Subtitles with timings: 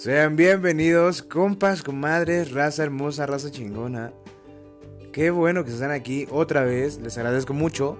[0.00, 4.14] Sean bienvenidos, compas, comadres, raza hermosa, raza chingona.
[5.12, 6.98] Qué bueno que están aquí otra vez.
[7.02, 7.98] Les agradezco mucho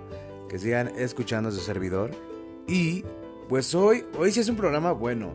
[0.48, 2.12] que sigan escuchando su servidor.
[2.66, 3.04] Y
[3.50, 5.34] pues hoy, hoy sí es un programa bueno.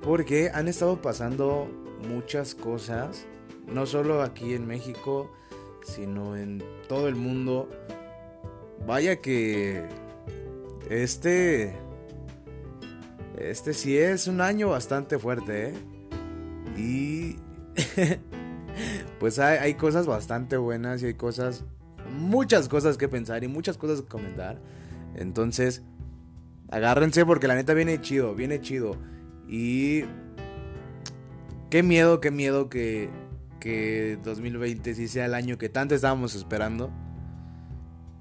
[0.00, 1.68] Porque han estado pasando
[2.08, 3.26] muchas cosas.
[3.66, 5.32] No solo aquí en México,
[5.82, 7.68] sino en todo el mundo.
[8.86, 9.88] Vaya que
[10.88, 11.74] este
[13.36, 15.95] este sí es un año bastante fuerte, ¿eh?
[16.76, 17.36] Y
[19.20, 21.64] pues hay, cosas bastante buenas y hay cosas,
[22.12, 24.60] muchas cosas que pensar y muchas cosas que comentar.
[25.14, 25.82] Entonces,
[26.70, 28.96] agárrense porque la neta viene chido, viene chido.
[29.48, 30.04] Y
[31.70, 33.08] qué miedo, qué miedo que,
[33.60, 36.90] que 2020 sí sea el año que tanto estábamos esperando.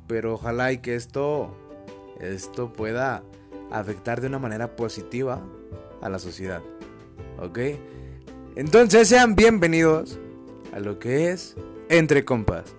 [0.08, 1.58] Pero ojalá y que esto,
[2.20, 3.24] esto pueda
[3.72, 5.42] afectar de una manera positiva
[6.02, 6.62] a la sociedad.
[7.40, 7.60] ¿Ok?
[8.56, 10.18] Entonces sean bienvenidos
[10.72, 11.56] a lo que es
[11.90, 12.74] Entre Compas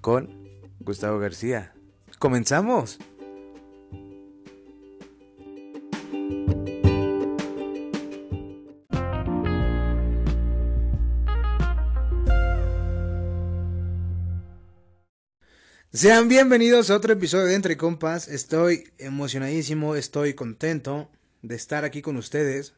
[0.00, 0.48] con
[0.80, 1.74] Gustavo García.
[2.18, 2.98] Comenzamos.
[15.92, 18.26] Sean bienvenidos a otro episodio de Entre Compas.
[18.28, 21.10] Estoy emocionadísimo, estoy contento
[21.42, 22.72] de estar aquí con ustedes.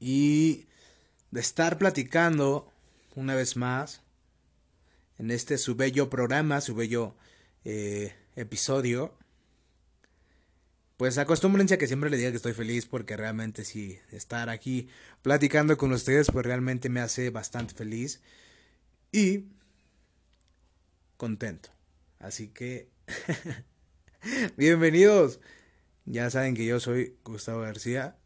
[0.00, 0.67] Y
[1.30, 2.72] de estar platicando
[3.14, 4.02] una vez más
[5.18, 7.14] en este su bello programa, su bello
[7.64, 9.14] eh, episodio.
[10.96, 14.88] Pues acostúmbrense a que siempre le diga que estoy feliz porque realmente sí, estar aquí
[15.22, 18.20] platicando con ustedes pues realmente me hace bastante feliz
[19.12, 19.44] y
[21.16, 21.70] contento.
[22.18, 22.88] Así que
[24.56, 25.40] bienvenidos.
[26.04, 28.16] Ya saben que yo soy Gustavo García.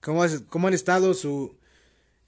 [0.00, 1.59] ¿Cómo, cómo han estado su,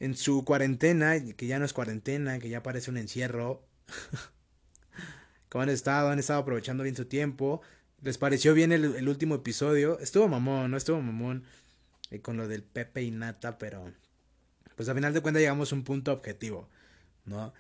[0.03, 3.65] en su cuarentena, que ya no es cuarentena, que ya parece un encierro.
[5.49, 6.09] ¿Cómo han estado?
[6.09, 7.62] Han estado aprovechando bien su tiempo.
[8.03, 10.00] ¿Les pareció bien el, último episodio?
[10.00, 11.44] Estuvo mamón, no estuvo mamón
[12.10, 13.93] eh, con lo del Pepe y Nata, pero
[14.75, 16.69] pues a final de cuentas llegamos a un punto objetivo,
[17.25, 17.54] ¿no?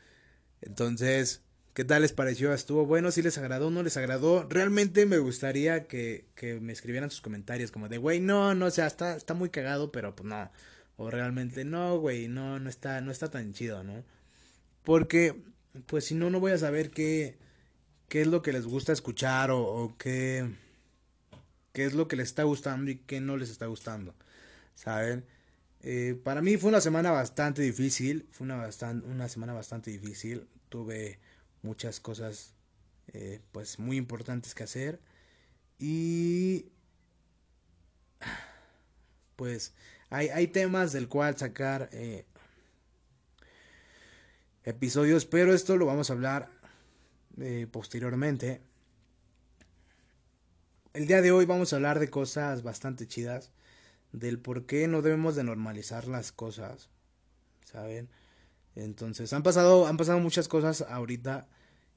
[0.62, 1.42] Entonces,
[1.74, 2.52] ¿qué tal les pareció?
[2.52, 3.12] ¿Estuvo bueno?
[3.12, 3.70] ¿Si les agradó?
[3.70, 4.48] ¿No les agradó?
[4.48, 8.70] Realmente me gustaría que, que me escribieran sus comentarios como de, güey, no, no, o
[8.72, 10.50] sea, está, está muy cagado, pero pues no.
[10.96, 14.04] O realmente, no, güey, no, no está, no está tan chido, ¿no?
[14.84, 15.42] Porque,
[15.86, 17.36] pues si no, no voy a saber qué,
[18.08, 20.50] qué es lo que les gusta escuchar o, qué,
[21.72, 24.14] qué es lo que les está gustando y qué no les está gustando,
[24.74, 25.24] ¿saben?
[25.80, 30.46] Eh, para mí fue una semana bastante difícil, fue una, bastante, una semana bastante difícil,
[30.68, 31.18] tuve
[31.62, 32.54] muchas cosas
[33.14, 35.00] eh, pues muy importantes que hacer
[35.78, 36.66] y
[39.36, 39.74] pues
[40.12, 42.26] hay, temas del cual sacar eh,
[44.62, 46.50] episodios, pero esto lo vamos a hablar
[47.40, 48.60] eh, posteriormente.
[50.92, 53.52] El día de hoy vamos a hablar de cosas bastante chidas,
[54.12, 56.90] del por qué no debemos de normalizar las cosas,
[57.64, 58.10] ¿saben?
[58.74, 61.48] Entonces, han pasado, han pasado muchas cosas ahorita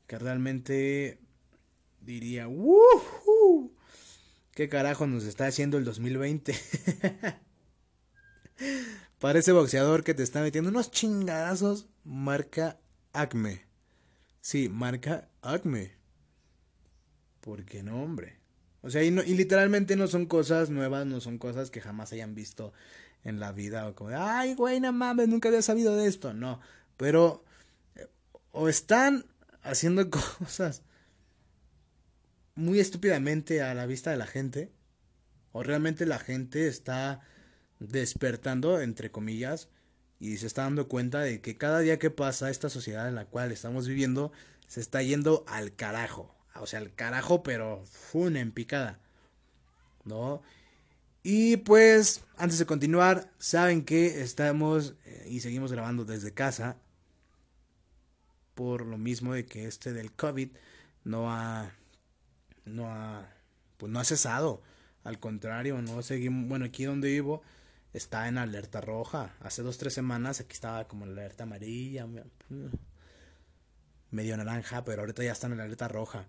[0.08, 1.20] que realmente
[2.00, 3.74] diría, ¡Woohoo!
[4.54, 6.56] ¿Qué carajo nos está haciendo el 2020?
[9.20, 12.78] Parece boxeador que te está metiendo unos chingadazos marca
[13.14, 13.66] Acme.
[14.42, 15.94] Sí, marca Acme.
[17.42, 18.40] ¿Por qué no, hombre?
[18.82, 22.72] O sea, y, literalmente no son cosas nuevas, no son cosas que jamás hayan visto
[23.24, 23.88] en la vida.
[23.88, 26.34] O como, ay, güey, no mames, nunca había sabido de esto.
[26.34, 26.60] No,
[26.98, 27.44] pero
[28.52, 29.26] o están
[29.64, 30.84] haciendo cosas
[32.54, 34.72] muy estúpidamente a la vista de la gente,
[35.52, 37.22] o realmente la gente está
[37.80, 39.70] despertando, entre comillas,
[40.20, 43.26] y se está dando cuenta de que cada día que pasa esta sociedad en la
[43.26, 44.32] cual estamos viviendo
[44.68, 46.34] se está yendo al carajo.
[46.56, 49.00] O sea, al carajo, pero fun en picada.
[50.06, 50.42] ¿No?
[51.24, 56.78] Y pues, antes de continuar, saben que estamos eh, y seguimos grabando desde casa.
[58.54, 60.50] Por lo mismo de que este del COVID
[61.04, 61.72] no ha.
[62.64, 63.28] No ha.
[63.78, 64.62] Pues no ha cesado.
[65.04, 66.48] Al contrario, no seguimos.
[66.48, 67.42] Bueno, aquí donde vivo
[67.98, 69.36] está en alerta roja.
[69.40, 72.08] Hace dos, tres semanas aquí estaba como en alerta amarilla,
[74.12, 76.28] medio naranja, pero ahorita ya está en alerta roja.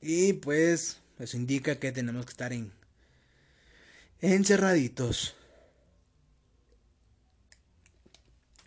[0.00, 2.72] Y pues eso indica que tenemos que estar en
[4.20, 5.34] encerraditos.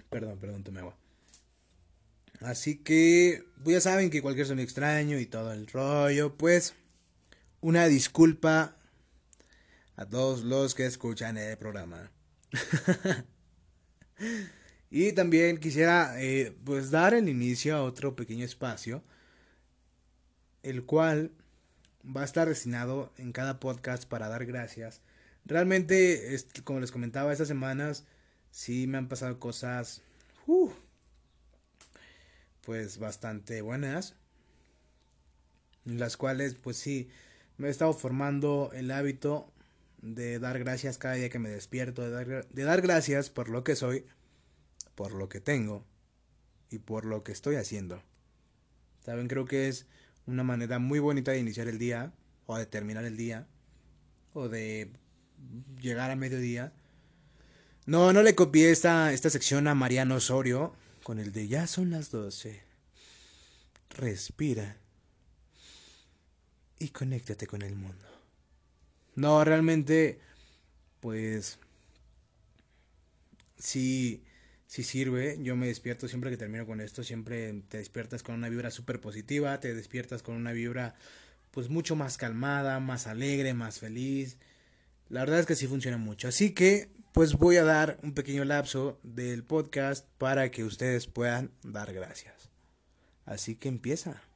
[0.09, 0.95] Perdón, perdón, tomé agua.
[2.39, 6.75] Así que, pues ya saben que cualquier sonido extraño y todo el rollo, pues,
[7.61, 8.76] una disculpa
[9.97, 12.11] a todos los que escuchan el programa.
[14.91, 19.03] y también quisiera eh, pues dar el inicio a otro pequeño espacio,
[20.61, 21.31] el cual
[22.05, 25.01] va a estar destinado en cada podcast para dar gracias.
[25.45, 28.05] Realmente, como les comentaba, estas semanas
[28.51, 30.03] sí me han pasado cosas,
[30.45, 30.69] uh,
[32.61, 34.13] pues bastante buenas,
[35.85, 37.09] las cuales pues sí,
[37.57, 39.51] me he estado formando el hábito
[39.97, 43.63] de dar gracias cada día que me despierto, de dar, de dar gracias por lo
[43.63, 44.05] que soy,
[44.95, 45.85] por lo que tengo
[46.69, 48.01] y por lo que estoy haciendo.
[49.05, 49.87] Saben, creo que es
[50.25, 52.13] una manera muy bonita de iniciar el día
[52.45, 53.47] o de terminar el día
[54.33, 54.91] o de
[55.79, 56.73] llegar a mediodía.
[57.85, 61.89] No, no le copié esta, esta sección a Mariano Osorio con el de ya son
[61.89, 62.61] las 12.
[63.91, 64.77] Respira
[66.79, 68.16] y conéctate con el mundo.
[69.17, 70.19] No, realmente,
[70.99, 71.57] pues,
[73.57, 74.23] sí,
[74.67, 75.39] sí sirve.
[75.41, 79.01] Yo me despierto siempre que termino con esto, siempre te despiertas con una vibra súper
[79.01, 80.93] positiva, te despiertas con una vibra,
[81.49, 84.37] pues, mucho más calmada, más alegre, más feliz.
[85.09, 86.27] La verdad es que sí funciona mucho.
[86.27, 91.49] Así que, pues, voy a dar un pequeño lapso del podcast para que ustedes puedan
[91.63, 92.51] dar gracias.
[93.25, 94.26] Así que empieza.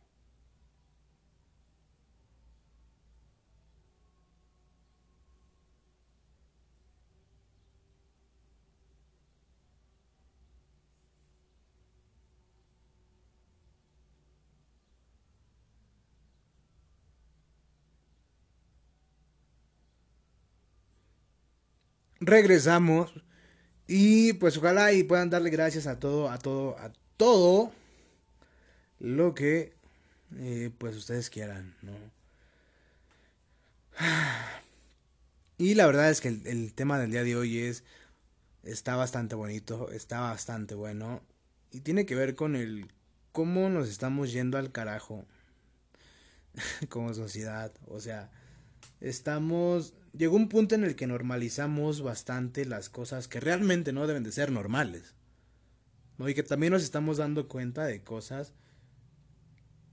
[22.21, 23.11] Regresamos
[23.87, 27.73] y pues ojalá y puedan darle gracias a todo, a todo, a todo
[28.99, 29.73] lo que
[30.37, 31.93] eh, pues ustedes quieran, ¿no?
[35.57, 37.83] Y la verdad es que el, el, tema del día de hoy es
[38.63, 41.21] está bastante bonito, está bastante bueno
[41.71, 42.91] y tiene que ver con el
[43.31, 45.23] cómo nos estamos yendo al carajo
[46.89, 48.31] como sociedad, o sea,
[48.99, 54.23] estamos llegó un punto en el que normalizamos bastante las cosas que realmente no deben
[54.23, 55.15] de ser normales.
[56.17, 56.29] ¿no?
[56.29, 58.53] Y que también nos estamos dando cuenta de cosas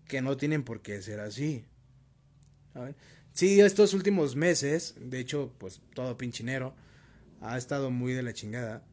[0.07, 1.67] que no tienen por qué ser así.
[3.33, 6.75] Sí, estos últimos meses, de hecho, pues todo pinchinero,
[7.41, 8.85] ha estado muy de la chingada.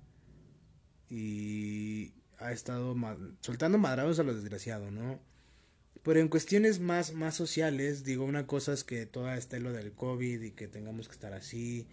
[1.09, 2.95] Y ha estado
[3.41, 5.19] soltando madrados a lo desgraciado, ¿no?
[6.05, 9.91] Pero en cuestiones más, más sociales, digo, una cosa es que toda este lo del
[9.91, 11.87] COVID y que tengamos que estar así.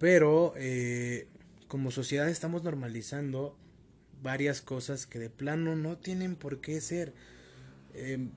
[0.00, 1.28] Pero eh,
[1.68, 3.56] como sociedad estamos normalizando
[4.20, 7.14] varias cosas que de plano no tienen por qué ser.
[7.92, 8.32] Em,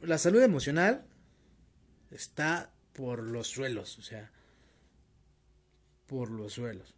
[0.00, 1.06] la salud emocional
[2.10, 4.32] está por los suelos, o sea,
[6.08, 6.96] por los suelos.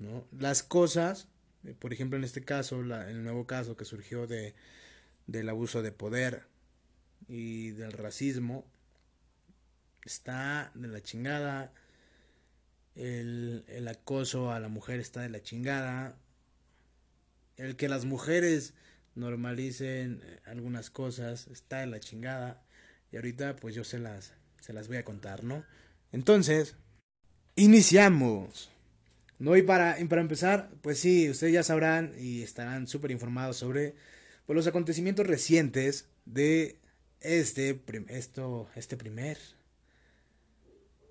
[0.00, 0.26] ¿No?
[0.36, 1.28] Las cosas
[1.78, 4.54] por ejemplo, en este caso, el nuevo caso que surgió de,
[5.26, 6.44] del abuso de poder
[7.28, 8.66] y del racismo,
[10.04, 11.72] está de la chingada.
[12.94, 16.16] El, el acoso a la mujer está de la chingada.
[17.56, 18.74] El que las mujeres
[19.14, 22.62] normalicen eh, algunas cosas está de la chingada.
[23.12, 25.64] Y ahorita pues yo se las, se las voy a contar, ¿no?
[26.12, 26.76] Entonces,
[27.56, 28.70] iniciamos.
[29.42, 33.96] No, y para, para empezar, pues sí, ustedes ya sabrán y estarán súper informados sobre
[34.46, 36.78] pues, los acontecimientos recientes de
[37.18, 39.38] este, esto, este primer,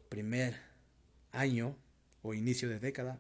[0.08, 0.56] primer
[1.34, 1.76] año
[2.22, 3.20] o inicio de década.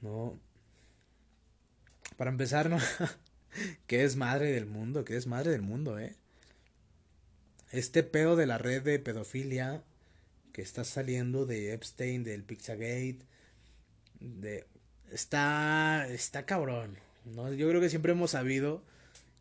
[0.00, 0.40] No.
[2.16, 2.78] Para empezar, ¿no?
[3.86, 6.16] que es madre del mundo, que es madre del mundo, ¿eh?
[7.70, 9.84] Este pedo de la red de pedofilia
[10.56, 13.18] que está saliendo de Epstein, del Pizzagate,
[14.20, 14.64] de
[15.12, 16.96] está está cabrón,
[17.26, 17.52] ¿no?
[17.52, 18.82] Yo creo que siempre hemos sabido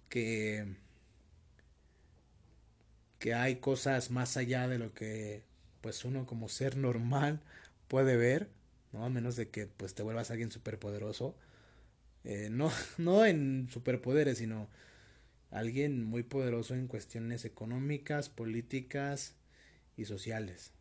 [0.09, 0.65] que
[3.17, 5.43] que hay cosas más allá de lo que
[5.79, 7.39] pues uno como ser normal
[7.87, 8.49] puede ver,
[8.91, 9.05] ¿no?
[9.05, 11.33] A menos de que pues te vuelvas alguien superpoderoso.
[12.25, 14.67] Eh, no, no en superpoderes, sino
[15.49, 19.35] alguien muy poderoso en cuestiones económicas, políticas
[19.95, 20.74] y sociales.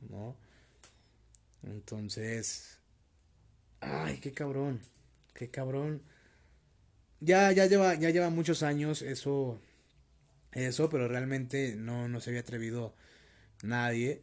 [0.00, 0.36] ¿No?
[1.62, 2.78] Entonces,
[3.80, 4.80] ay, qué cabrón,
[5.34, 6.02] qué cabrón.
[7.20, 9.60] Ya, ya lleva, ya lleva muchos años eso,
[10.52, 12.94] eso, pero realmente no, no se había atrevido
[13.62, 14.22] nadie.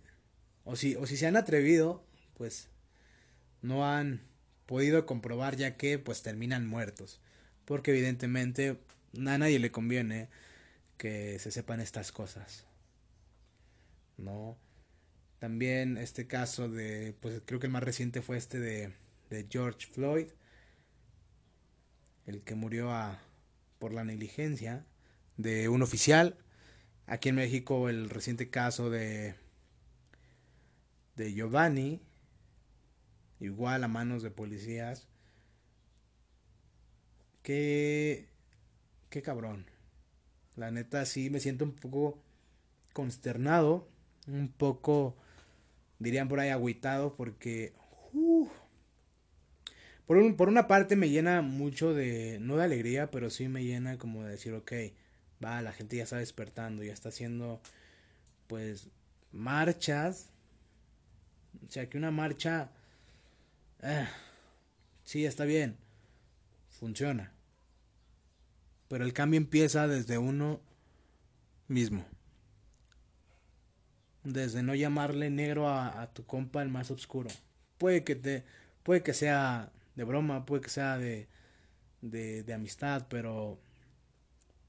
[0.64, 2.04] O si, o si se han atrevido,
[2.36, 2.70] pues
[3.62, 4.22] no han
[4.66, 7.20] podido comprobar ya que pues terminan muertos.
[7.66, 8.78] Porque evidentemente
[9.18, 10.30] a nadie le conviene
[10.98, 12.66] que se sepan estas cosas.
[14.18, 14.58] ¿No?
[15.40, 18.94] También este caso de, pues creo que el más reciente fue este de,
[19.30, 20.28] de George Floyd,
[22.26, 23.20] el que murió a,
[23.80, 24.86] por la negligencia
[25.38, 26.38] de un oficial.
[27.06, 29.36] Aquí en México el reciente caso de,
[31.16, 32.02] de Giovanni,
[33.40, 35.08] igual a manos de policías.
[37.44, 38.28] Qué,
[39.10, 39.70] qué cabrón.
[40.56, 42.24] La neta sí me siento un poco
[42.94, 43.88] consternado,
[44.26, 45.18] un poco,
[46.00, 47.74] dirían por ahí, agüitado, porque
[50.06, 53.64] por, un, por una parte me llena mucho de, no de alegría, pero sí me
[53.64, 54.72] llena como de decir, ok,
[55.44, 57.62] va, la gente ya está despertando, ya está haciendo,
[58.48, 58.88] pues,
[59.32, 60.30] marchas.
[61.68, 62.70] O sea, que una marcha,
[63.82, 64.08] eh,
[65.04, 65.78] sí, está bien,
[66.70, 67.32] funciona.
[68.88, 70.62] Pero el cambio empieza desde uno
[71.68, 72.06] mismo.
[74.26, 77.30] Desde no llamarle negro a, tu compa el más oscuro.
[77.78, 78.44] Puede que te,
[78.84, 81.28] puede que sea de broma, puede que sea de,
[82.02, 83.58] de, de amistad, pero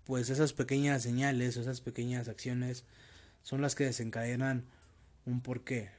[0.05, 2.85] pues esas pequeñas señales, esas pequeñas acciones
[3.43, 4.65] son las que desencadenan
[5.25, 5.91] un porqué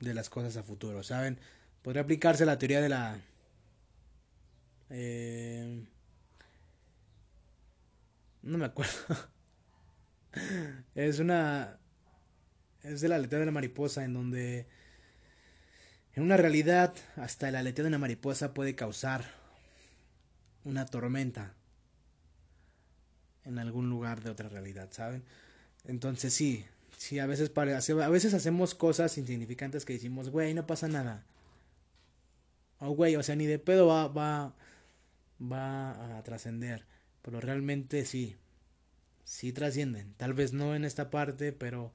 [0.00, 1.38] de las cosas a futuro, ¿saben?
[1.82, 3.20] Podría aplicarse la teoría de la...
[4.90, 5.84] Eh,
[8.42, 8.92] no me acuerdo.
[10.94, 11.78] es una...
[12.82, 14.66] Es de la letra de la mariposa en donde
[16.14, 19.24] en una realidad, hasta el aleteo de una mariposa puede causar
[20.64, 21.54] una tormenta
[23.44, 25.24] en algún lugar de otra realidad, ¿saben?
[25.84, 26.64] Entonces sí,
[26.98, 31.24] sí, a veces, a veces hacemos cosas insignificantes que decimos, güey, no pasa nada.
[32.78, 34.54] O güey, o sea, ni de pedo va, va,
[35.40, 36.84] va a trascender.
[37.22, 38.36] Pero realmente sí,
[39.24, 40.14] sí trascienden.
[40.16, 41.92] Tal vez no en esta parte, pero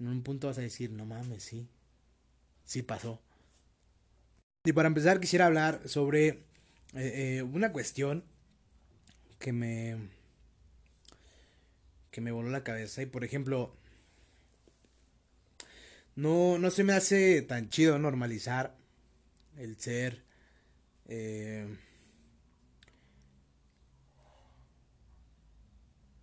[0.00, 1.68] en un punto vas a decir, no mames, sí,
[2.64, 3.20] sí pasó.
[4.64, 6.28] Y para empezar quisiera hablar sobre
[6.94, 8.24] eh, eh, una cuestión
[9.38, 9.96] que me
[12.10, 13.76] que me voló la cabeza y por ejemplo
[16.14, 18.76] no, no se me hace tan chido normalizar
[19.58, 20.22] el ser
[21.08, 21.76] eh,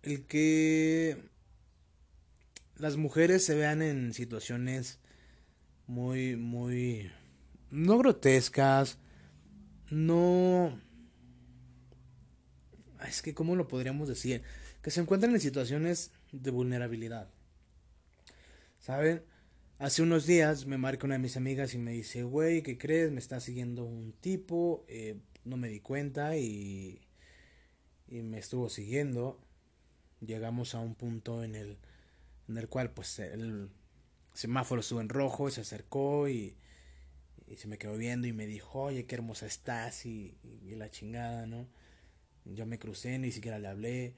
[0.02, 1.22] el que
[2.82, 4.98] las mujeres se vean en situaciones
[5.86, 7.12] muy muy
[7.70, 8.98] no grotescas,
[9.88, 10.80] no...
[13.06, 14.42] Es que, ¿cómo lo podríamos decir?
[14.82, 17.30] Que se encuentran en situaciones de vulnerabilidad.
[18.80, 19.22] ¿Saben?
[19.78, 23.12] Hace unos días me marca una de mis amigas y me dice, güey, ¿qué crees?
[23.12, 27.00] Me está siguiendo un tipo, eh, no me di cuenta y,
[28.08, 29.40] y me estuvo siguiendo.
[30.20, 31.78] Llegamos a un punto en el,
[32.52, 33.70] en el cual pues el
[34.34, 36.56] semáforo estuvo en rojo, se acercó y,
[37.52, 41.46] y se me quedó viendo y me dijo, oye, qué hermosa estás y, la chingada,
[41.46, 41.66] ¿no?
[42.44, 44.14] Yo me crucé, ni siquiera le hablé.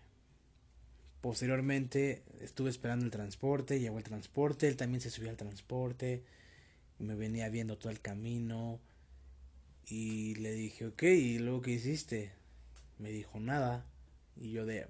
[1.21, 6.23] Posteriormente estuve esperando el transporte, llegó el transporte, él también se subió al transporte
[6.99, 8.81] y me venía viendo todo el camino
[9.87, 12.33] y le dije, ok, ¿y luego qué hiciste?
[12.99, 13.85] Me dijo, nada.
[14.37, 14.87] Y yo de,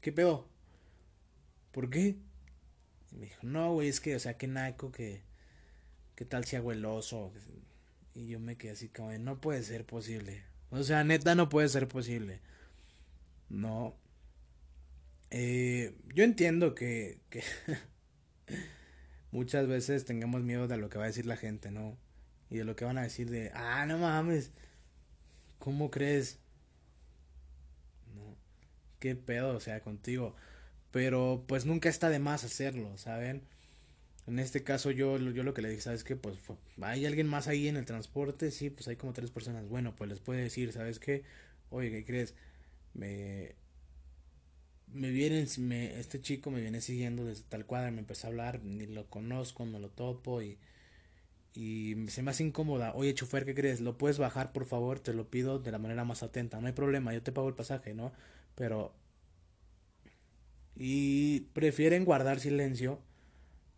[0.00, 0.48] ¿qué pedo?
[1.72, 2.16] ¿Por qué?
[3.18, 5.28] Me dijo, no, güey, es que, o sea, qué naco que
[6.18, 6.72] ¿qué tal si hago?
[8.12, 10.42] Y yo me quedé así como, no puede ser posible.
[10.70, 12.40] O sea, neta, no puede ser posible.
[13.48, 13.94] No.
[15.30, 17.44] Eh, yo entiendo que, que
[19.30, 21.96] muchas veces tengamos miedo de lo que va a decir la gente, ¿no?
[22.50, 24.50] Y de lo que van a decir de, ah, no mames,
[25.60, 26.40] ¿cómo crees?
[28.16, 28.34] No,
[28.98, 30.34] qué pedo, o sea, contigo.
[30.90, 33.42] Pero pues nunca está de más hacerlo, ¿saben?
[34.26, 36.16] En este caso yo, yo lo que le dije, ¿sabes qué?
[36.16, 36.38] Pues
[36.82, 39.68] hay alguien más ahí en el transporte, sí, pues hay como tres personas.
[39.68, 41.24] Bueno, pues les puede decir, ¿sabes qué?
[41.70, 42.34] Oye, ¿qué crees?
[42.94, 43.54] Me,
[44.92, 48.62] me vienen, me, este chico me viene siguiendo desde tal cuadra, me empezó a hablar,
[48.64, 50.58] ni lo conozco, no lo topo y,
[51.54, 52.94] y se me hace incómoda.
[52.94, 53.80] Oye, chofer, ¿qué crees?
[53.80, 55.00] ¿Lo puedes bajar, por favor?
[55.00, 56.60] Te lo pido de la manera más atenta.
[56.60, 58.12] No hay problema, yo te pago el pasaje, ¿no?
[58.54, 58.94] Pero...
[60.78, 63.00] Y prefieren guardar silencio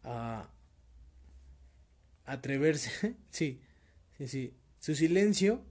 [0.04, 0.50] a
[2.26, 3.60] atreverse, sí,
[4.18, 5.64] sí, sí, su silencio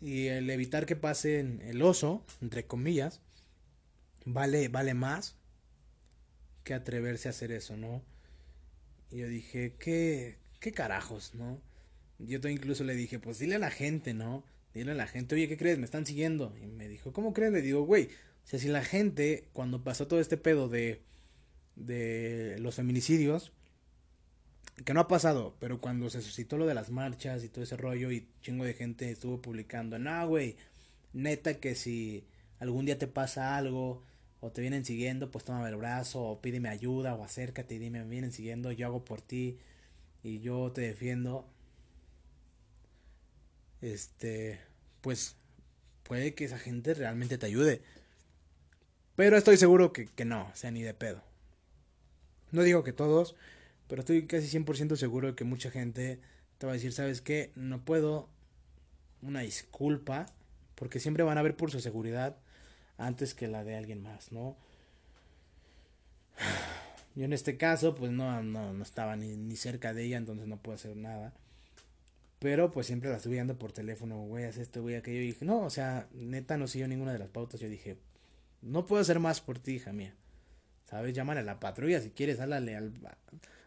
[0.00, 3.20] y el evitar que pase el oso, entre comillas,
[4.24, 5.36] vale, vale más
[6.62, 8.02] que atreverse a hacer eso, ¿no?
[9.10, 11.60] Y yo dije, ¿qué, qué carajos, no?
[12.18, 14.44] Yo incluso le dije, pues dile a la gente, ¿no?
[14.72, 15.78] Dile a la gente, oye, ¿qué crees?
[15.78, 16.56] Me están siguiendo.
[16.62, 17.52] Y me dijo, ¿cómo crees?
[17.52, 18.08] Le digo, güey,
[18.44, 21.02] o sea, si la gente, cuando pasó todo este pedo de
[21.76, 23.52] de los feminicidios,
[24.84, 27.76] que no ha pasado, pero cuando se suscitó lo de las marchas y todo ese
[27.76, 30.56] rollo y chingo de gente estuvo publicando, no, güey,
[31.12, 32.26] neta que si
[32.58, 34.02] algún día te pasa algo
[34.40, 38.02] o te vienen siguiendo, pues tómame el brazo o pídeme ayuda o acércate y dime,
[38.02, 39.58] me vienen siguiendo, yo hago por ti
[40.22, 41.48] y yo te defiendo.
[43.80, 44.60] Este,
[45.02, 45.36] pues
[46.02, 47.82] puede que esa gente realmente te ayude.
[49.16, 51.22] Pero estoy seguro que, que no, o sea, ni de pedo.
[52.50, 53.36] No digo que todos,
[53.88, 56.20] pero estoy casi 100% seguro de que mucha gente
[56.58, 57.52] te va a decir, ¿sabes qué?
[57.54, 58.28] No puedo.
[59.22, 60.26] Una disculpa.
[60.74, 62.36] Porque siempre van a ver por su seguridad
[62.98, 64.56] antes que la de alguien más, ¿no?
[67.14, 70.48] Yo en este caso, pues no, no, no estaba ni, ni cerca de ella, entonces
[70.48, 71.32] no puedo hacer nada.
[72.40, 75.20] Pero pues siempre la estuve viendo por teléfono, güey, haz esto, güey, aquello.
[75.20, 77.60] Y dije, no, o sea, neta no siguió ninguna de las pautas.
[77.60, 77.96] Yo dije,
[78.64, 80.14] no puedo hacer más por ti, hija mía.
[80.84, 81.14] ¿Sabes?
[81.14, 82.92] Llámale a la patrulla si quieres, háblale al...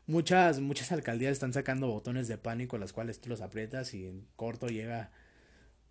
[0.08, 4.25] Muchas, muchas alcaldías están sacando botones de pánico, las cuales tú los aprietas y en
[4.36, 5.12] corto llega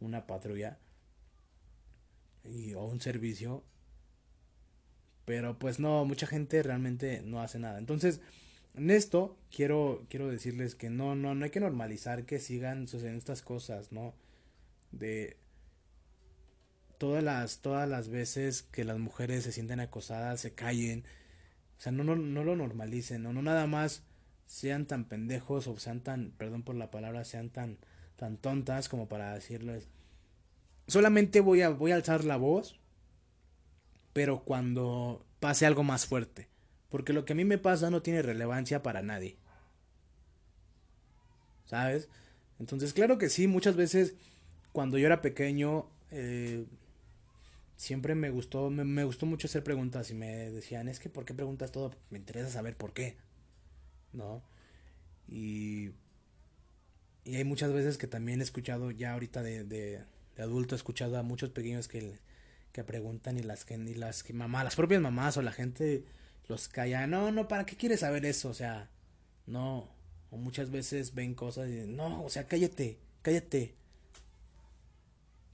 [0.01, 0.79] una patrulla
[2.45, 3.63] y, o un servicio.
[5.25, 7.79] Pero pues no, mucha gente realmente no hace nada.
[7.79, 8.21] Entonces,
[8.75, 13.19] en esto quiero, quiero decirles que no, no, no hay que normalizar que sigan sucediendo
[13.19, 14.15] estas cosas, ¿no?
[14.93, 15.37] De
[16.99, 21.05] todas las, todas las veces que las mujeres se sienten acosadas, se callen.
[21.79, 23.33] O sea, no, no, no lo normalicen, ¿no?
[23.33, 24.03] no nada más
[24.47, 27.79] sean tan pendejos o sean tan, perdón por la palabra, sean tan,
[28.17, 29.89] tan tontas como para decirles,
[30.87, 32.79] solamente voy a, voy a alzar la voz,
[34.13, 36.49] pero cuando pase algo más fuerte.
[36.89, 39.37] Porque lo que a mí me pasa no tiene relevancia para nadie.
[41.67, 42.09] ¿Sabes?
[42.61, 44.15] Entonces, claro que sí, muchas veces
[44.73, 46.65] cuando yo era pequeño, eh,
[47.77, 51.25] siempre me gustó, me, me, gustó mucho hacer preguntas y me decían, es que ¿por
[51.25, 51.95] qué preguntas todo?
[52.11, 53.17] Me interesa saber por qué.
[54.13, 54.43] ¿No?
[55.29, 55.91] Y,
[57.25, 60.01] y hay muchas veces que también he escuchado ya ahorita de, de,
[60.37, 62.19] de adulto, he escuchado a muchos pequeños que,
[62.73, 66.05] que preguntan y las que, ni las que mamá, las propias mamás o la gente
[66.49, 68.49] los calla, no, no, ¿para qué quieres saber eso?
[68.49, 68.89] O sea,
[69.47, 69.89] no,
[70.31, 73.75] o muchas veces ven cosas y dicen, no, o sea, cállate, cállate.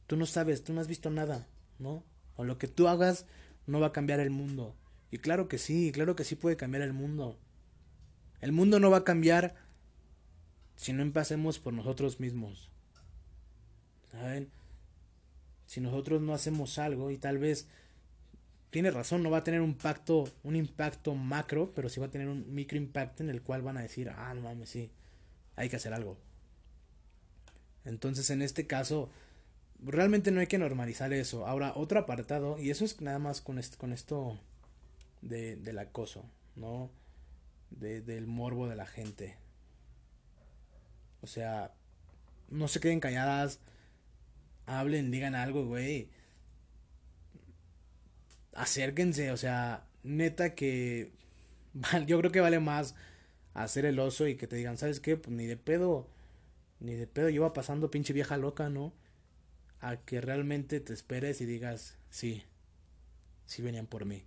[0.07, 1.47] Tú no sabes, tú no has visto nada,
[1.79, 2.05] ¿no?
[2.37, 3.27] O lo que tú hagas
[3.66, 4.75] no va a cambiar el mundo.
[5.11, 7.38] Y claro que sí, claro que sí puede cambiar el mundo.
[8.40, 9.55] El mundo no va a cambiar
[10.77, 12.71] si no empecemos por nosotros mismos.
[14.11, 14.51] ¿Saben?
[15.66, 17.68] Si nosotros no hacemos algo y tal vez
[18.71, 22.11] tiene razón, no va a tener un impacto, un impacto macro, pero sí va a
[22.11, 24.90] tener un micro impacto en el cual van a decir, ah, no mames, sí,
[25.57, 26.16] hay que hacer algo.
[27.85, 29.11] Entonces, en este caso,
[29.85, 31.47] realmente no hay que normalizar eso.
[31.47, 34.38] Ahora, otro apartado, y eso es nada más con esto, con esto
[35.23, 36.25] de, del acoso,
[36.57, 36.90] ¿no?
[37.71, 39.37] De, del morbo de la gente.
[41.21, 41.73] O sea,
[42.51, 43.61] no se queden calladas,
[44.66, 46.11] hablen, digan algo, güey.
[48.55, 51.12] Acérquense, o sea, neta que
[52.07, 52.95] yo creo que vale más
[53.55, 55.16] hacer el oso y que te digan, ¿sabes qué?
[55.16, 56.09] Pues ni de pedo,
[56.81, 58.92] ni de pedo lleva pasando pinche vieja loca, ¿no?
[59.83, 62.45] A que realmente te esperes y digas, sí,
[63.45, 64.25] sí venían por mí.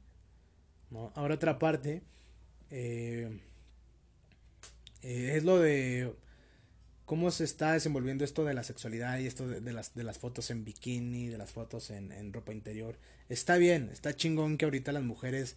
[0.91, 1.13] ¿no?
[1.15, 2.03] Ahora otra parte
[2.69, 3.39] eh,
[5.01, 6.13] eh, es lo de
[7.05, 10.51] cómo se está desenvolviendo esto de la sexualidad y esto de, las, de las fotos
[10.51, 12.97] en bikini, de las fotos en, en, ropa interior.
[13.29, 15.55] Está bien, está chingón que ahorita las mujeres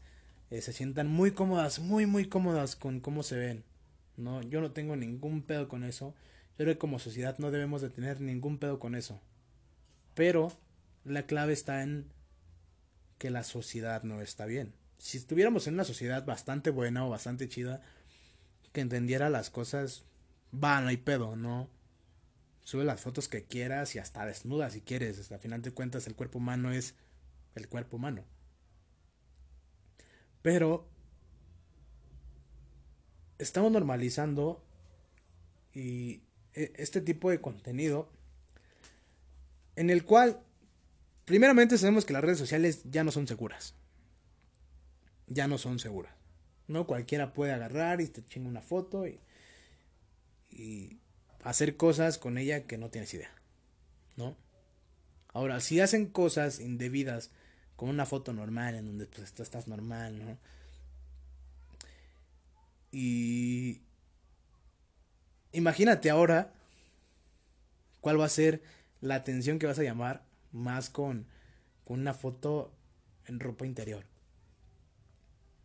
[0.50, 3.64] eh, se sientan muy cómodas, muy, muy cómodas con cómo se ven.
[4.16, 6.14] No, yo no tengo ningún pedo con eso.
[6.56, 9.20] Yo creo que como sociedad no debemos de tener ningún pedo con eso.
[10.18, 10.50] Pero
[11.04, 12.12] la clave está en
[13.18, 14.74] que la sociedad no está bien.
[14.98, 17.83] Si estuviéramos en una sociedad bastante buena o bastante chida,
[18.72, 20.02] que entendiera las cosas,
[20.52, 21.70] va, no hay pedo, ¿no?
[22.64, 25.31] Sube las fotos que quieras y hasta desnuda si quieres.
[25.31, 26.96] Al final de cuentas, el cuerpo humano es
[27.54, 28.24] el cuerpo humano.
[30.42, 30.88] Pero
[33.38, 34.64] estamos normalizando
[35.72, 38.17] y este tipo de contenido
[39.78, 40.40] en el cual,
[41.24, 43.76] primeramente sabemos que las redes sociales ya no son seguras.
[45.28, 46.12] Ya no son seguras.
[46.66, 49.20] No cualquiera puede agarrar y te chinga una foto y,
[50.50, 50.98] y
[51.44, 53.30] hacer cosas con ella que no tienes idea.
[54.16, 54.36] ¿No?
[55.28, 57.30] Ahora, si hacen cosas indebidas
[57.76, 60.38] con una foto normal en donde pues tú estás normal, ¿no?
[62.90, 63.82] Y
[65.52, 66.52] imagínate ahora
[68.00, 68.60] cuál va a ser
[69.00, 71.26] la atención que vas a llamar más con,
[71.84, 72.72] con una foto
[73.26, 74.04] en ropa interior.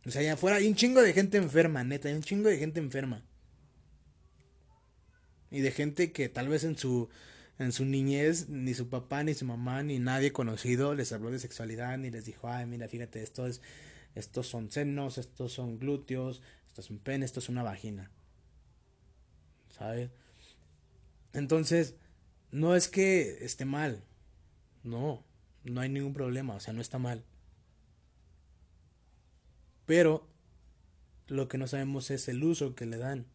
[0.06, 2.58] O sea, allá afuera hay un chingo de gente enferma, neta, hay un chingo de
[2.58, 3.24] gente enferma.
[5.50, 7.10] Y de gente que tal vez en su
[7.60, 11.38] en su niñez ni su papá ni su mamá ni nadie conocido les habló de
[11.38, 13.62] sexualidad ni les dijo, "Ay, mira, fíjate, esto es
[14.16, 18.12] estos son senos, estos son glúteos, esto es un pene, esto es una vagina."
[19.70, 20.10] ¿Sabes?
[21.34, 21.96] Entonces,
[22.54, 24.04] no es que esté mal.
[24.84, 25.24] No,
[25.64, 27.24] no hay ningún problema, o sea, no está mal.
[29.86, 30.28] Pero
[31.28, 33.26] lo que no sabemos es el uso que le dan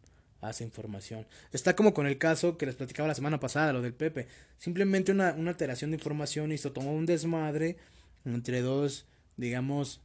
[0.41, 1.27] a esa información.
[1.51, 4.27] Está como con el caso que les platicaba la semana pasada, lo del Pepe.
[4.57, 7.77] Simplemente una, alteración de información hizo tomó un desmadre
[8.23, 9.05] entre dos,
[9.35, 10.01] digamos,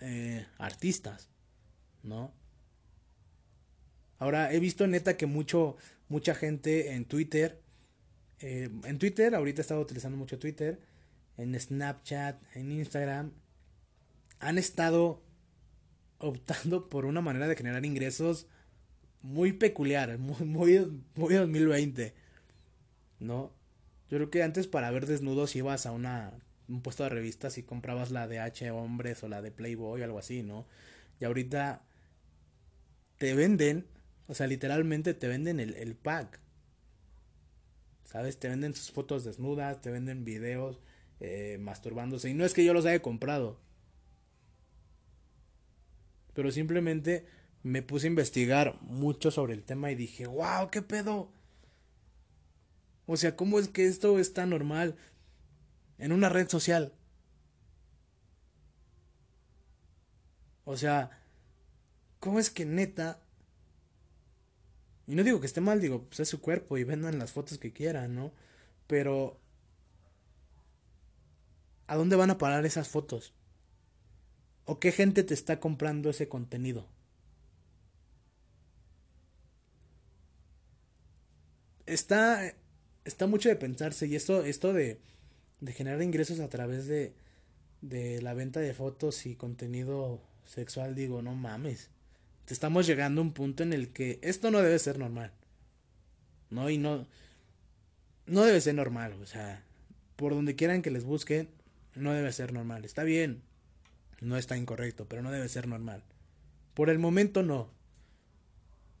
[0.00, 1.30] eh, artistas,
[2.04, 2.32] ¿no?
[4.18, 5.76] Ahora he visto neta que mucho,
[6.08, 7.60] mucha gente en Twitter,
[8.40, 10.80] eh, en Twitter, ahorita he estado utilizando mucho Twitter,
[11.36, 13.32] en Snapchat, en Instagram,
[14.38, 15.22] han estado
[16.18, 18.46] optando por una manera de generar ingresos
[19.22, 22.14] muy peculiar, muy, muy, muy 2020,
[23.20, 23.52] ¿no?
[24.10, 26.32] Yo creo que antes para ver desnudos ibas a una,
[26.68, 30.04] un puesto de revistas y comprabas la de H Hombres o la de Playboy o
[30.04, 30.66] algo así, ¿no?
[31.20, 31.82] Y ahorita
[33.18, 33.86] te venden,
[34.28, 36.40] o sea, literalmente te venden el, el pack.
[38.06, 38.38] ¿Sabes?
[38.38, 40.80] Te venden sus fotos desnudas, te venden videos
[41.20, 42.30] eh, masturbándose.
[42.30, 43.58] Y no es que yo los haya comprado.
[46.32, 47.26] Pero simplemente
[47.64, 51.32] me puse a investigar mucho sobre el tema y dije, wow, ¿qué pedo?
[53.06, 54.96] O sea, ¿cómo es que esto está normal
[55.98, 56.92] en una red social?
[60.64, 61.10] O sea,
[62.20, 63.20] ¿cómo es que neta?
[65.06, 67.58] Y no digo que esté mal, digo, pues es su cuerpo y vendan las fotos
[67.58, 68.32] que quieran, ¿no?
[68.86, 69.40] Pero...
[71.86, 73.32] ¿A dónde van a parar esas fotos?
[74.64, 76.88] ¿O qué gente te está comprando ese contenido?
[81.86, 82.52] Está,
[83.04, 85.00] está mucho de pensarse y esto, esto de,
[85.60, 87.14] de generar ingresos a través de,
[87.80, 91.90] de la venta de fotos y contenido sexual, digo, no mames.
[92.48, 95.32] Estamos llegando a un punto en el que esto no debe ser normal.
[96.50, 97.06] No, y no.
[98.26, 99.14] No debe ser normal.
[99.22, 99.62] O sea,
[100.16, 101.48] por donde quieran que les busquen,
[101.94, 102.84] no debe ser normal.
[102.84, 103.42] Está bien,
[104.20, 106.02] no está incorrecto, pero no debe ser normal.
[106.74, 107.70] Por el momento no.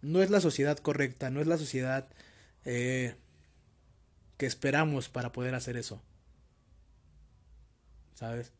[0.02, 2.08] No es la sociedad correcta, no es la sociedad
[2.64, 3.14] eh,
[4.36, 6.02] que esperamos para poder hacer eso.
[8.14, 8.52] ¿Sabes?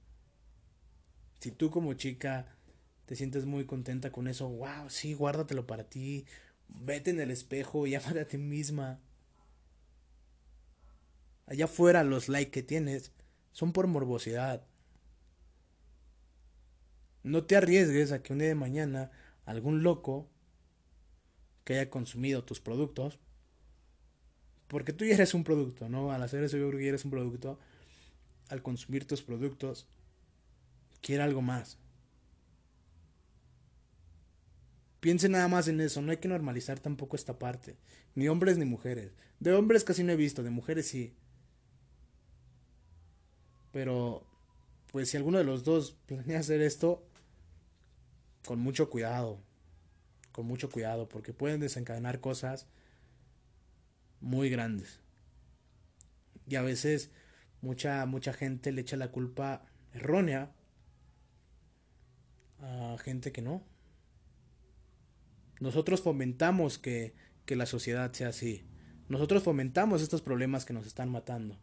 [1.41, 2.56] Si tú como chica
[3.07, 6.27] te sientes muy contenta con eso, wow, sí, guárdatelo para ti.
[6.69, 9.01] Vete en el espejo y amate a ti misma.
[11.47, 13.13] Allá afuera los likes que tienes
[13.53, 14.67] son por morbosidad.
[17.23, 19.11] No te arriesgues a que un día de mañana
[19.47, 20.29] algún loco
[21.65, 23.19] que haya consumido tus productos,
[24.67, 26.13] porque tú ya eres un producto, ¿no?
[26.13, 27.59] Al hacer eso yo creo que eres un producto,
[28.49, 29.89] al consumir tus productos,
[31.01, 31.79] quiere algo más.
[35.07, 37.77] Piense nada más en eso, no hay que normalizar tampoco esta parte,
[38.17, 39.13] ni hombres ni mujeres.
[39.39, 41.15] De hombres casi no he visto, de mujeres sí.
[43.71, 44.27] Pero,
[44.91, 47.07] pues si alguno de los dos planea hacer esto,
[48.45, 49.39] con mucho cuidado,
[50.33, 52.67] con mucho cuidado, porque pueden desencadenar cosas
[54.21, 54.99] muy grandes.
[56.49, 57.13] Y a veces
[57.61, 60.51] mucha, mucha gente le echa la culpa errónea
[62.59, 63.76] a gente que no.
[65.61, 67.15] Nosotros fomentamos que,
[67.45, 68.65] que la sociedad sea así.
[69.09, 71.59] Nosotros fomentamos estos problemas que nos están matando.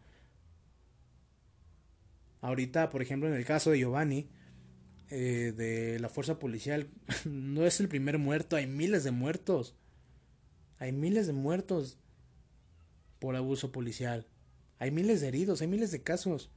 [2.41, 4.27] Ahorita, por ejemplo, en el caso de Giovanni,
[5.09, 6.87] eh, de la fuerza policial
[7.25, 9.75] no es el primer muerto, hay miles de muertos.
[10.79, 11.97] Hay miles de muertos
[13.19, 14.27] por abuso policial.
[14.79, 16.51] Hay miles de heridos, hay miles de casos.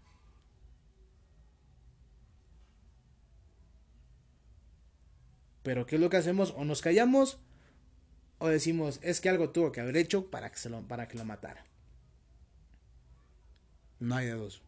[5.66, 6.54] Pero ¿qué es lo que hacemos?
[6.56, 7.40] O nos callamos
[8.38, 11.18] o decimos, es que algo tuvo que haber hecho para que, se lo, para que
[11.18, 11.66] lo matara.
[13.98, 14.62] No hay de dos.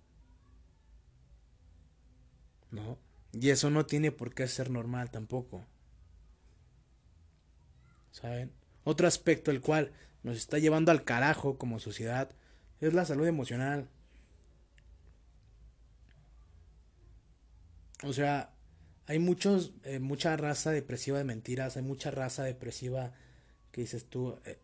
[2.73, 2.99] No.
[3.33, 5.65] Y eso no tiene por qué ser normal tampoco.
[8.11, 8.51] ¿Saben?
[8.83, 9.93] Otro aspecto el cual
[10.25, 12.35] nos está llevando al carajo como sociedad
[12.81, 13.89] es la salud emocional.
[18.03, 18.53] O sea,
[19.09, 23.13] hay muchos, eh, mucha raza depresiva de mentiras, hay mucha raza depresiva
[23.73, 24.39] que dices tú.
[24.45, 24.59] Eh,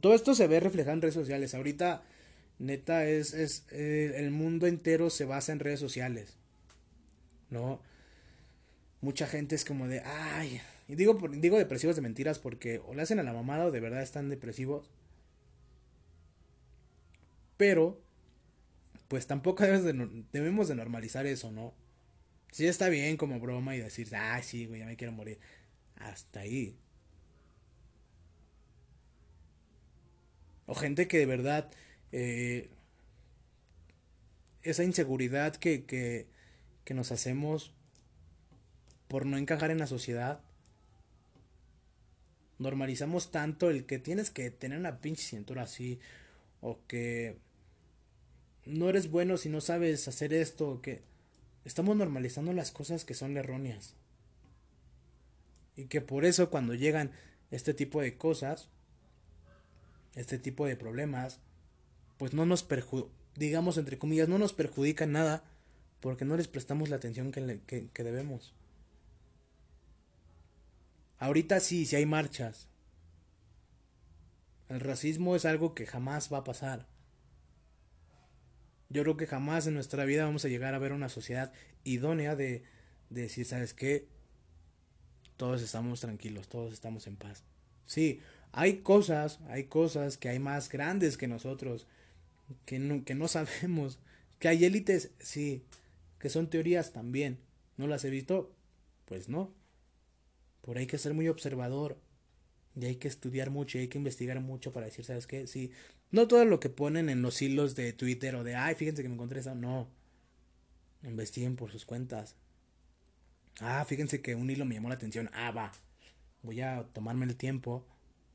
[0.00, 1.54] todo esto se ve reflejado en redes sociales.
[1.54, 2.02] Ahorita,
[2.58, 6.36] neta, es, es eh, el mundo entero se basa en redes sociales.
[7.50, 7.80] ¿No?
[9.00, 13.02] mucha gente es como de, ay, y digo, digo depresivos de mentiras porque o le
[13.02, 14.90] hacen a la mamada o de verdad están depresivos.
[17.56, 18.00] Pero,
[19.08, 21.72] pues tampoco debemos de, normalizar eso, ¿no?
[22.52, 25.38] Sí está bien como broma y decir, ay, sí, güey, ya me quiero morir.
[25.96, 26.76] Hasta ahí.
[30.66, 31.70] O gente que de verdad,
[32.12, 32.70] eh,
[34.62, 36.26] esa inseguridad que, que,
[36.84, 37.72] que nos hacemos
[39.08, 40.40] por no encajar en la sociedad,
[42.58, 46.00] normalizamos tanto el que tienes que tener una pinche cintura así,
[46.60, 47.36] o que
[48.64, 51.02] no eres bueno si no sabes hacer esto, o que
[51.66, 53.94] estamos normalizando las cosas que son erróneas.
[55.74, 57.10] Y que por eso cuando llegan
[57.50, 58.68] este tipo de cosas,
[60.14, 61.40] este tipo de problemas,
[62.18, 65.44] pues no nos perjudican, digamos entre comillas, no nos perjudican nada
[66.00, 68.54] porque no les prestamos la atención que, que debemos.
[71.18, 72.68] Ahorita sí, sí hay marchas.
[74.68, 76.86] El racismo es algo que jamás va a pasar.
[78.88, 81.52] Yo creo que jamás en nuestra vida vamos a llegar a ver una sociedad
[81.84, 82.62] idónea de,
[83.10, 84.06] de decir, ¿sabes qué?
[85.36, 87.44] Todos estamos tranquilos, todos estamos en paz.
[87.86, 88.20] Sí,
[88.52, 91.86] hay cosas, hay cosas que hay más grandes que nosotros,
[92.64, 93.98] que no, que no sabemos.
[94.38, 95.62] Que hay élites, sí,
[96.18, 97.38] que son teorías también.
[97.76, 98.52] ¿No las he visto?
[99.04, 99.52] Pues no.
[100.62, 101.98] Por ahí hay que ser muy observador.
[102.78, 105.46] Y hay que estudiar mucho y hay que investigar mucho para decir, ¿sabes qué?
[105.46, 105.72] Sí.
[106.10, 109.08] No todo lo que ponen en los hilos de Twitter o de, ay, fíjense que
[109.08, 109.54] me encontré eso.
[109.54, 109.88] No.
[111.02, 112.36] Investiguen por sus cuentas.
[113.60, 115.30] Ah, fíjense que un hilo me llamó la atención.
[115.32, 115.72] Ah, va.
[116.42, 117.86] Voy a tomarme el tiempo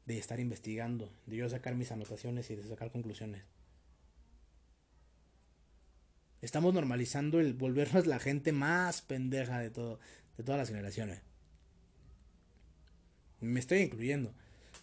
[0.05, 3.43] de estar investigando, de yo sacar mis anotaciones y de sacar conclusiones.
[6.41, 9.99] Estamos normalizando el volvernos la gente más pendeja de todo,
[10.37, 11.21] de todas las generaciones
[13.41, 14.33] me estoy incluyendo.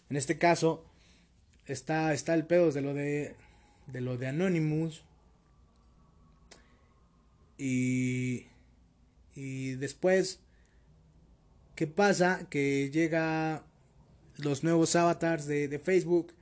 [0.09, 0.85] En este caso,
[1.73, 3.35] está, está el pedo de lo de,
[3.87, 5.03] de lo de Anonymous.
[7.57, 8.47] Y,
[9.35, 10.39] y después,
[11.75, 12.47] ¿qué pasa?
[12.49, 13.63] Que llega
[14.37, 16.33] los nuevos avatars de, de Facebook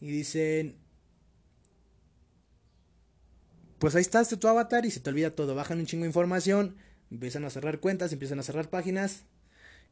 [0.00, 0.76] y dicen,
[3.78, 5.54] pues ahí está este tu avatar y se te olvida todo.
[5.54, 6.76] Bajan un chingo de información,
[7.10, 9.24] empiezan a cerrar cuentas, empiezan a cerrar páginas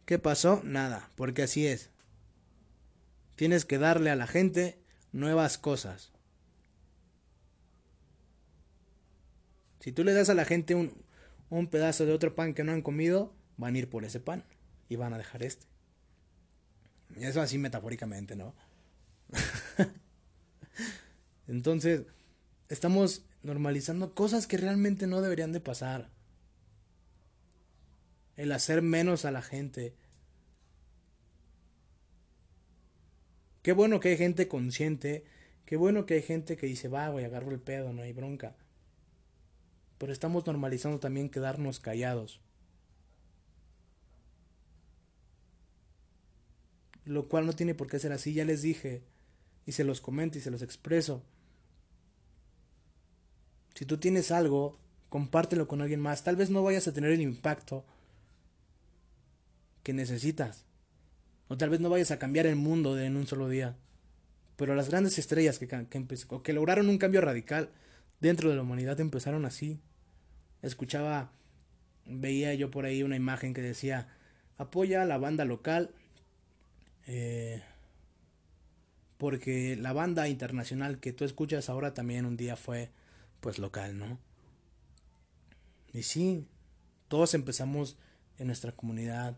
[0.05, 0.61] ¿Qué pasó?
[0.65, 1.89] Nada, porque así es.
[3.37, 4.79] Tienes que darle a la gente
[5.13, 6.13] nuevas cosas.
[9.81, 10.95] Si tú le das a la gente un,
[11.51, 14.45] un pedazo de otro pan que no han comido, van a ir por ese pan
[14.89, 15.67] y van a dejar este.
[17.17, 18.55] Eso así metafóricamente, ¿no?
[21.47, 22.03] Entonces,
[22.69, 26.11] estamos normalizando cosas que realmente no deberían de pasar
[28.37, 29.95] el hacer menos a la gente.
[33.65, 35.25] Qué bueno que hay gente consciente,
[35.65, 38.55] qué bueno que hay gente que dice, va, voy, agarro el pedo, no hay bronca.
[39.97, 42.43] Pero estamos normalizando también quedarnos callados.
[47.07, 49.03] Lo cual no tiene por qué ser así, ya les dije,
[49.65, 51.23] y se los comento y se los expreso.
[53.75, 56.23] Si tú tienes algo, compártelo con alguien más.
[56.23, 57.87] Tal vez no vayas a tener el impacto
[59.83, 60.67] que necesitas.
[61.49, 63.77] O tal vez no vayas a cambiar el mundo en un solo día.
[64.57, 66.07] Pero las grandes estrellas que, que,
[66.43, 67.71] que lograron un cambio radical
[68.21, 69.81] dentro de la humanidad empezaron así.
[70.63, 71.33] Escuchaba,
[72.07, 74.09] veía yo por ahí una imagen que decía,
[74.57, 75.91] apoya a la banda local.
[77.07, 77.63] Eh,
[79.19, 82.91] porque la banda internacional que tú escuchas ahora también un día fue
[83.41, 84.19] pues local, ¿no?
[85.93, 86.47] Y sí,
[87.09, 87.97] todos empezamos
[88.39, 89.37] en nuestra comunidad,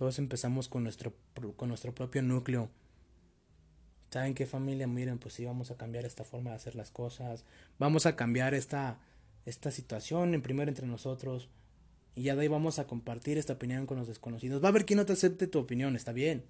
[0.00, 1.12] todos empezamos con nuestro,
[1.58, 2.70] con nuestro propio núcleo.
[4.10, 4.86] ¿Saben qué familia?
[4.86, 7.44] Miren, pues sí, vamos a cambiar esta forma de hacer las cosas.
[7.78, 8.98] Vamos a cambiar esta,
[9.44, 11.50] esta situación en primero entre nosotros.
[12.14, 14.62] Y ya de ahí vamos a compartir esta opinión con los desconocidos.
[14.62, 16.46] Va a haber quien no te acepte tu opinión, está bien.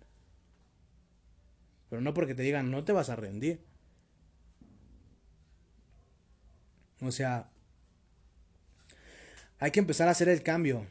[1.89, 3.65] Pero no porque te digan, no te vas a rendir.
[7.01, 7.51] O sea,
[9.59, 10.87] hay que empezar a hacer el cambio.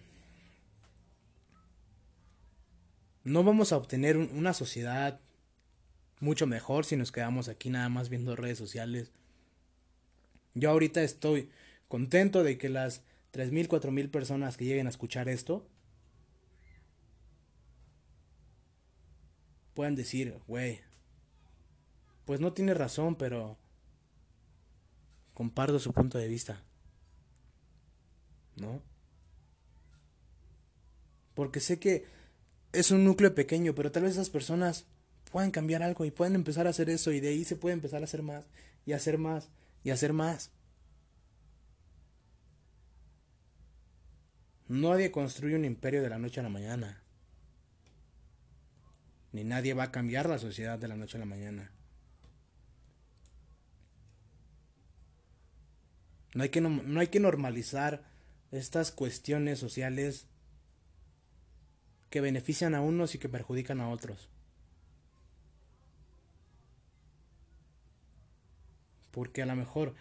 [3.24, 5.20] No vamos a obtener una sociedad
[6.20, 9.12] mucho mejor si nos quedamos aquí nada más viendo redes sociales.
[10.54, 11.50] Yo ahorita estoy
[11.88, 13.04] contento de que las
[13.34, 15.68] 3.000, 4.000 personas que lleguen a escuchar esto
[19.74, 20.82] puedan decir, güey,
[22.26, 23.58] pues no tiene razón, pero
[25.34, 26.64] comparto su punto de vista.
[28.58, 28.82] ¿No?
[31.34, 32.06] Porque sé que
[32.74, 34.86] es un núcleo pequeño, pero tal vez esas personas
[35.32, 38.02] pueden cambiar algo y pueden empezar a hacer eso y de ahí se puede empezar
[38.02, 38.46] a hacer más
[38.86, 39.50] y hacer más
[39.84, 40.52] y hacer más.
[44.68, 47.02] Nadie construye un imperio de la noche a la mañana.
[49.32, 51.72] Ni nadie va a cambiar la sociedad de la noche a la mañana.
[56.36, 58.04] No hay que, no, hay que normalizar
[58.52, 60.28] estas cuestiones sociales
[62.10, 64.30] que benefician a unos y que perjudican a otros.
[69.12, 69.96] Porque a lo mejor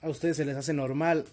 [0.00, 1.26] a ustedes se les hace normal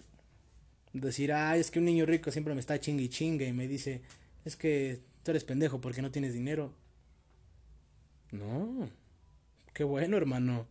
[0.92, 3.68] decir, ah, es que un niño rico siempre me está chingue y chingue y me
[3.68, 4.02] dice,
[4.44, 6.72] es que tú eres pendejo porque no tienes dinero.
[8.32, 8.88] No,
[9.72, 10.66] qué bueno, hermano,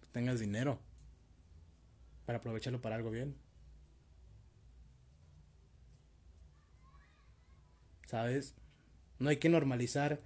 [0.00, 0.78] que tengas dinero
[2.26, 3.34] para aprovecharlo para algo bien.
[8.10, 8.54] ¿Sabes?
[9.20, 10.20] No hay que normalizar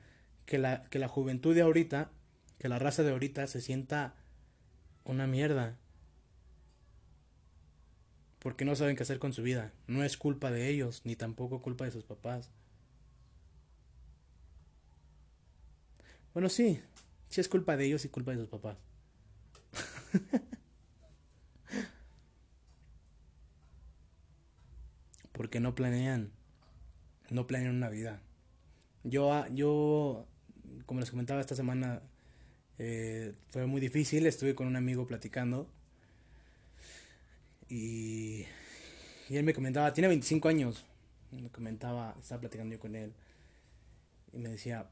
[0.46, 2.10] que la, que la juventud de ahorita,
[2.58, 4.14] que la raza de ahorita se sienta
[5.04, 5.76] una mierda
[8.38, 9.74] porque no saben qué hacer con su vida.
[9.86, 12.50] No es culpa de ellos, ni tampoco culpa de sus papás.
[16.32, 16.80] Bueno, sí,
[17.28, 18.78] sí es culpa de ellos y culpa de sus papás.
[25.32, 26.32] porque no planean,
[27.34, 28.20] no planean una vida.
[29.02, 30.26] Yo, ah, yo
[30.86, 32.00] como les comentaba esta semana,
[32.78, 35.68] eh, fue muy difícil, estuve con un amigo platicando
[37.68, 38.46] y,
[39.28, 40.84] y él me comentaba, tiene 25 años.
[41.32, 43.12] Me comentaba, estaba platicando yo con él.
[44.32, 44.88] Y me decía,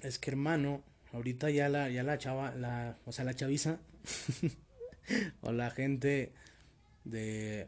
[0.00, 3.80] es que hermano, ahorita ya la, ya la chava, la, o sea, la chaviza,
[5.40, 6.32] o la gente
[7.04, 7.66] de,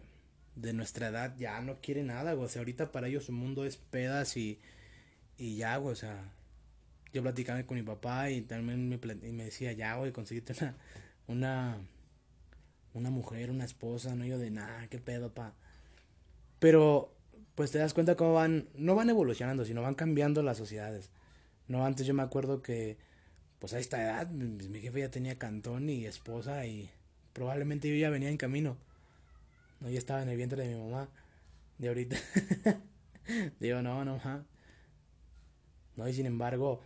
[0.56, 3.76] de nuestra edad ya no quiere nada, O sea, ahorita para ellos su mundo es
[3.76, 4.60] pedas y,
[5.38, 6.32] y ya, O sea,
[7.12, 10.76] yo platicaba con mi papá y también me, y me decía, ya, güey, conseguiste una,
[11.28, 11.78] una
[12.94, 15.52] una mujer, una esposa, no yo de nada, qué pedo, pa.
[16.60, 17.12] Pero,
[17.54, 21.10] pues te das cuenta cómo van, no van evolucionando, sino van cambiando las sociedades.
[21.68, 22.96] No, antes yo me acuerdo que,
[23.58, 26.90] pues a esta edad, mi, jefe ya tenía cantón y esposa y
[27.32, 28.76] probablemente yo ya venía en camino.
[29.84, 31.10] No, ya estaba en el vientre de mi mamá.
[31.76, 32.16] De ahorita.
[33.60, 34.42] Digo, no, no, ja.
[35.94, 36.80] No, y sin embargo,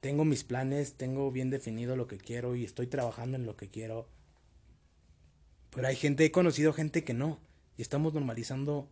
[0.00, 3.70] tengo mis planes, tengo bien definido lo que quiero y estoy trabajando en lo que
[3.70, 4.10] quiero.
[5.70, 7.40] Pero hay gente, he conocido gente que no.
[7.78, 8.90] Y estamos normalizando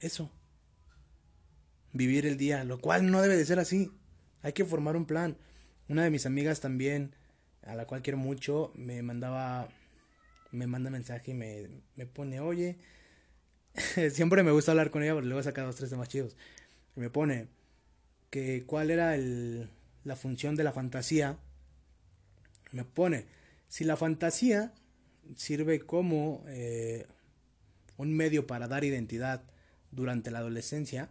[0.00, 0.30] eso.
[1.94, 3.90] Vivir el día, lo cual no debe de ser así.
[4.42, 5.38] Hay que formar un plan.
[5.88, 7.14] Una de mis amigas también,
[7.62, 9.70] a la cual quiero mucho, me mandaba,
[10.52, 12.78] me manda mensaje y me, me pone, oye,
[14.12, 16.36] siempre me gusta hablar con ella porque luego he sacado dos, tres temas chidos.
[16.94, 17.48] Me pone
[18.30, 19.68] que cuál era el,
[20.04, 21.38] la función de la fantasía.
[22.70, 23.26] Me pone,
[23.68, 24.72] si la fantasía
[25.36, 27.06] sirve como eh,
[27.96, 29.42] un medio para dar identidad
[29.90, 31.08] durante la adolescencia,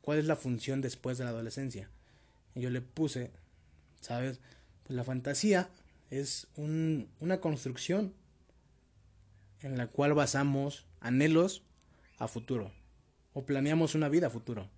[0.00, 1.88] ¿cuál es la función después de la adolescencia?
[2.54, 3.30] Y yo le puse,
[4.00, 4.40] ¿sabes?
[4.84, 5.70] Pues la fantasía
[6.10, 8.12] es un, una construcción
[9.62, 11.62] en la cual basamos anhelos
[12.18, 12.72] a futuro
[13.32, 14.68] o planeamos una vida a futuro.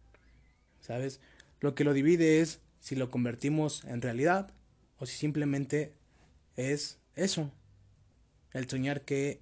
[0.80, 1.20] ¿Sabes?
[1.60, 4.52] Lo que lo divide es si lo convertimos en realidad
[4.98, 5.94] o si simplemente
[6.56, 7.52] es eso,
[8.52, 9.40] el soñar que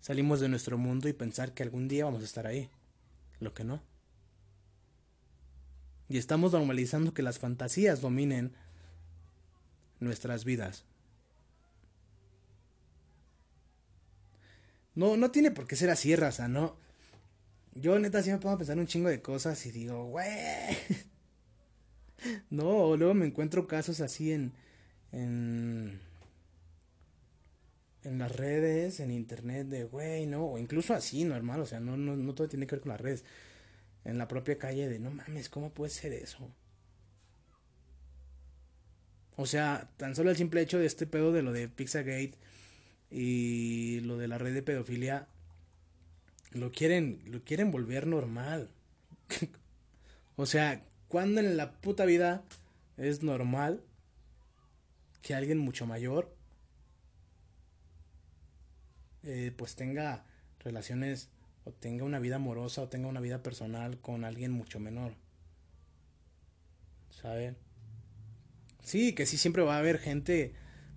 [0.00, 2.70] salimos de nuestro mundo y pensar que algún día vamos a estar ahí.
[3.40, 3.82] Lo que no.
[6.08, 8.54] Y estamos normalizando que las fantasías dominen
[10.00, 10.84] nuestras vidas.
[14.96, 16.76] No, no tiene por qué ser así, raza, ¿no?
[17.74, 20.26] Yo neta sí me pongo a pensar un chingo de cosas y digo, güey.
[22.50, 24.52] No, luego me encuentro casos así en,
[25.12, 26.00] en
[28.06, 30.46] en las redes, en internet, de güey, ¿no?
[30.46, 33.00] O incluso así, normal, o sea, no, no, no todo tiene que ver con las
[33.00, 33.24] redes.
[34.04, 36.48] En la propia calle de, no mames, ¿cómo puede ser eso?
[39.36, 42.34] O sea, tan solo el simple hecho de este pedo de lo de Pizzagate
[43.18, 45.26] y lo de la red de pedofilia,
[46.52, 48.68] lo quieren, lo quieren volver normal.
[50.36, 52.44] o sea, cuando en la puta vida
[52.98, 53.82] es normal
[55.22, 56.36] que alguien mucho mayor
[59.22, 60.26] eh, pues tenga
[60.58, 61.30] relaciones
[61.64, 65.14] o tenga una vida amorosa o tenga una vida personal con alguien mucho menor.
[67.22, 67.56] ¿Sabe?
[68.82, 70.52] Sí, que sí siempre va a haber gente,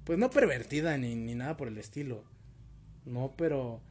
[0.10, 2.24] pues no pervertida ni, ni nada por el estilo.
[3.06, 3.82] No, pero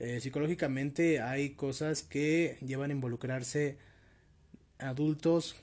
[0.00, 3.78] Eh, psicológicamente hay cosas que llevan a involucrarse
[4.78, 5.56] adultos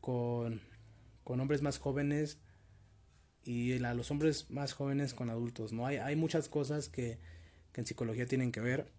[0.00, 0.60] con,
[1.24, 2.38] con hombres más jóvenes
[3.44, 5.86] y a los hombres más jóvenes con adultos, ¿no?
[5.86, 7.18] Hay, hay muchas cosas que,
[7.72, 8.90] que en psicología tienen que ver,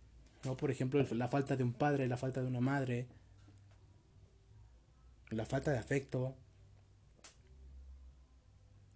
[0.44, 0.56] ¿no?
[0.58, 3.08] Por ejemplo, la falta de un padre, la falta de una madre,
[5.30, 6.36] la falta de afecto,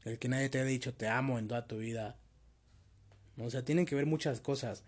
[0.06, 2.18] el que nadie te haya dicho te amo en toda tu vida.
[3.38, 4.84] O sea, tienen que ver muchas cosas.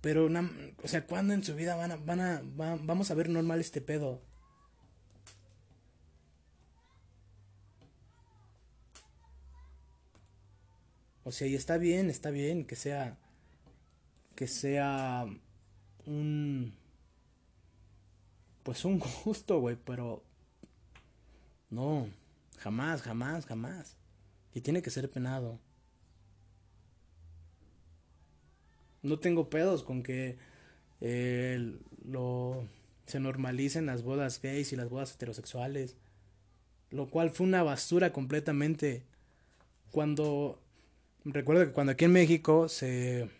[0.00, 3.60] Pero, o sea, ¿cuándo en su vida van a, van a, vamos a ver normal
[3.60, 4.22] este pedo?
[11.24, 13.18] O sea, y está bien, está bien que sea,
[14.36, 15.26] que sea
[16.06, 16.72] un,
[18.62, 20.22] pues un gusto, güey, pero
[21.70, 22.08] no,
[22.56, 23.96] jamás, jamás, jamás.
[24.54, 25.60] Y tiene que ser penado.
[29.06, 30.36] no tengo pedos con que
[31.00, 32.66] eh, lo,
[33.06, 35.96] se normalicen las bodas gays y las bodas heterosexuales.
[36.90, 39.04] Lo cual fue una basura completamente.
[39.90, 40.62] Cuando.
[41.24, 43.30] Recuerdo que cuando aquí en México se.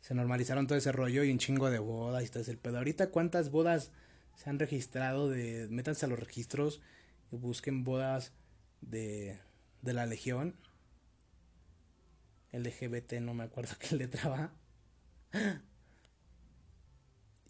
[0.00, 2.76] Se normalizaron todo ese rollo y un chingo de bodas y todo ese pedo.
[2.76, 3.90] Ahorita, ¿cuántas bodas
[4.36, 5.30] se han registrado?
[5.30, 6.82] de Métanse a los registros
[7.30, 8.32] busquen bodas
[8.80, 9.38] de,
[9.82, 10.56] de la Legión
[12.54, 14.52] LGBT, no me acuerdo qué letra va.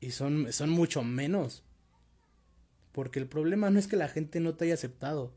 [0.01, 1.63] Y son, son mucho menos.
[2.93, 5.35] Porque el problema no es que la gente no te haya aceptado.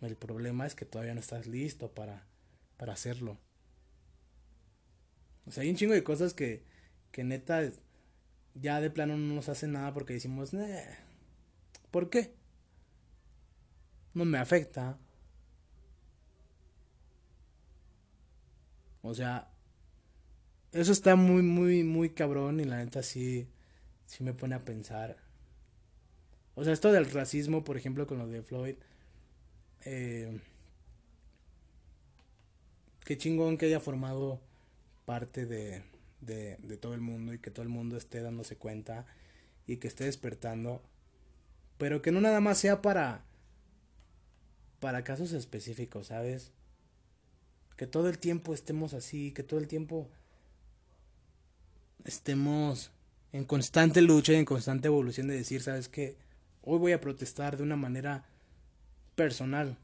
[0.00, 2.26] El problema es que todavía no estás listo para,
[2.76, 3.38] para hacerlo.
[5.46, 6.64] O sea, hay un chingo de cosas que,
[7.12, 7.62] que neta
[8.54, 10.52] ya de plano no nos hacen nada porque decimos,
[11.92, 12.34] ¿por qué?
[14.14, 14.98] No me afecta.
[19.02, 19.48] O sea,
[20.72, 23.48] eso está muy, muy, muy cabrón y la neta sí,
[24.06, 25.16] sí me pone a pensar.
[26.54, 28.76] O sea, esto del racismo, por ejemplo, con lo de Floyd.
[29.84, 30.40] Eh,
[33.04, 34.40] qué chingón que haya formado
[35.04, 35.82] parte de,
[36.20, 39.06] de, de todo el mundo y que todo el mundo esté dándose cuenta
[39.66, 40.82] y que esté despertando.
[41.82, 43.24] Pero que no nada más sea para,
[44.78, 46.52] para casos específicos, ¿sabes?
[47.76, 50.08] que todo el tiempo estemos así, que todo el tiempo
[52.04, 52.92] estemos
[53.32, 56.14] en constante lucha y en constante evolución de decir, sabes que
[56.62, 58.26] hoy voy a protestar de una manera
[59.16, 59.76] personal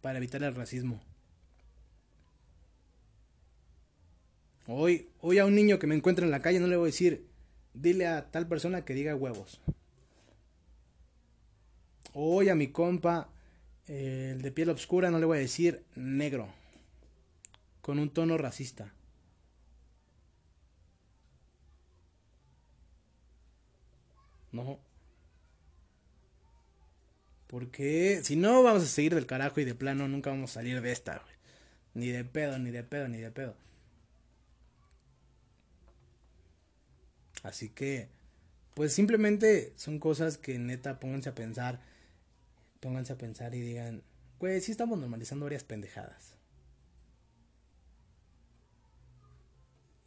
[0.00, 0.98] para evitar el racismo.
[4.66, 6.92] Hoy, hoy a un niño que me encuentre en la calle no le voy a
[6.92, 7.33] decir,
[7.74, 9.60] dile a tal persona que diga huevos.
[12.14, 13.28] Hoy a mi compa
[13.86, 16.48] el de piel oscura no le voy a decir negro.
[17.82, 18.94] Con un tono racista.
[24.52, 24.78] No.
[27.48, 30.80] Porque si no vamos a seguir del carajo y de plano nunca vamos a salir
[30.80, 31.22] de esta,
[31.92, 33.54] Ni de pedo, ni de pedo, ni de pedo.
[37.44, 38.08] Así que,
[38.74, 41.80] pues simplemente son cosas que neta pónganse a pensar
[42.84, 44.02] pónganse a pensar y digan,
[44.38, 46.34] güey, sí estamos normalizando varias pendejadas.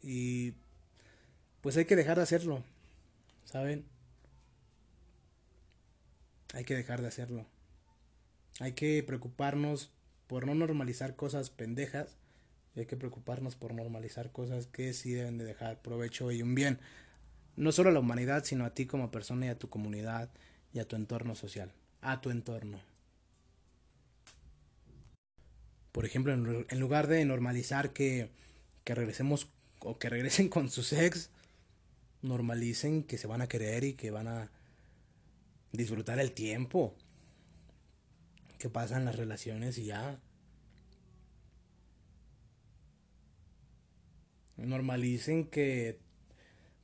[0.00, 0.54] Y
[1.60, 2.62] pues hay que dejar de hacerlo,
[3.44, 3.84] ¿saben?
[6.54, 7.46] Hay que dejar de hacerlo.
[8.60, 9.90] Hay que preocuparnos
[10.28, 12.16] por no normalizar cosas pendejas.
[12.76, 16.54] Y hay que preocuparnos por normalizar cosas que sí deben de dejar provecho y un
[16.54, 16.78] bien.
[17.58, 20.30] No solo a la humanidad, sino a ti como persona y a tu comunidad
[20.72, 22.80] y a tu entorno social a tu entorno.
[25.92, 28.30] Por ejemplo, en lugar de normalizar que,
[28.84, 29.48] que regresemos
[29.80, 31.30] o que regresen con sus ex,
[32.22, 34.50] normalicen que se van a querer y que van a
[35.72, 36.94] disfrutar el tiempo
[38.58, 40.20] que pasan las relaciones y ya.
[44.56, 46.00] Normalicen que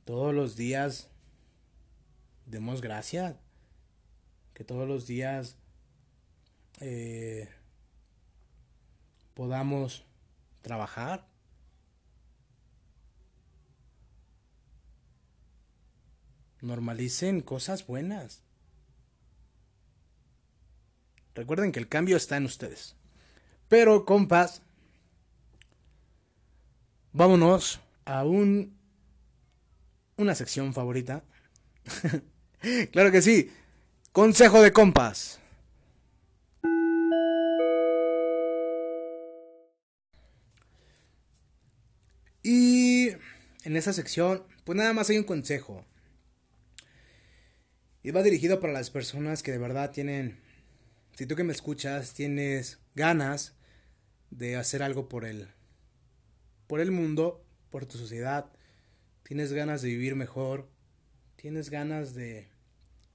[0.05, 1.09] todos los días
[2.45, 3.35] demos gracias
[4.53, 5.57] que todos los días
[6.79, 7.49] eh,
[9.33, 10.05] podamos
[10.61, 11.27] trabajar.
[16.61, 18.41] Normalicen cosas buenas.
[21.33, 22.95] Recuerden que el cambio está en ustedes.
[23.67, 24.61] Pero, compas,
[27.11, 28.74] vámonos a un
[30.17, 31.23] una sección favorita.
[32.91, 33.51] claro que sí.
[34.11, 35.39] Consejo de compas.
[42.43, 43.09] Y
[43.63, 45.85] en esta sección, pues nada más hay un consejo.
[48.03, 50.39] Y va dirigido para las personas que de verdad tienen,
[51.15, 53.55] si tú que me escuchas, tienes ganas
[54.29, 55.49] de hacer algo por el,
[56.67, 58.54] por el mundo, por tu sociedad,
[59.25, 60.69] tienes ganas de vivir mejor,
[61.35, 62.47] tienes ganas de,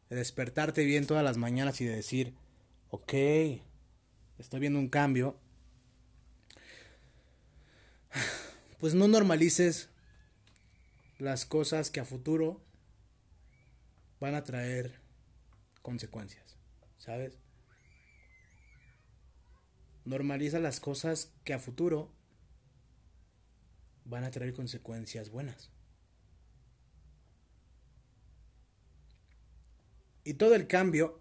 [0.08, 2.34] de despertarte bien todas las mañanas y de decir,
[2.90, 3.14] ok,
[4.38, 5.38] estoy viendo un cambio,
[8.80, 9.88] pues no normalices
[11.18, 12.60] las cosas que a futuro
[14.18, 15.00] van a traer
[15.80, 16.56] consecuencias,
[16.98, 17.38] ¿sabes?
[20.04, 22.10] Normaliza las cosas que a futuro
[24.04, 25.70] van a traer consecuencias buenas.
[30.24, 31.20] Y todo el cambio,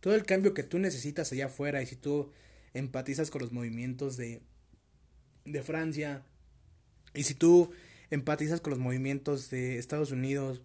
[0.00, 2.30] todo el cambio que tú necesitas allá afuera, y si tú
[2.74, 4.42] empatizas con los movimientos de,
[5.44, 6.24] de Francia,
[7.14, 7.72] y si tú
[8.10, 10.62] empatizas con los movimientos de Estados Unidos,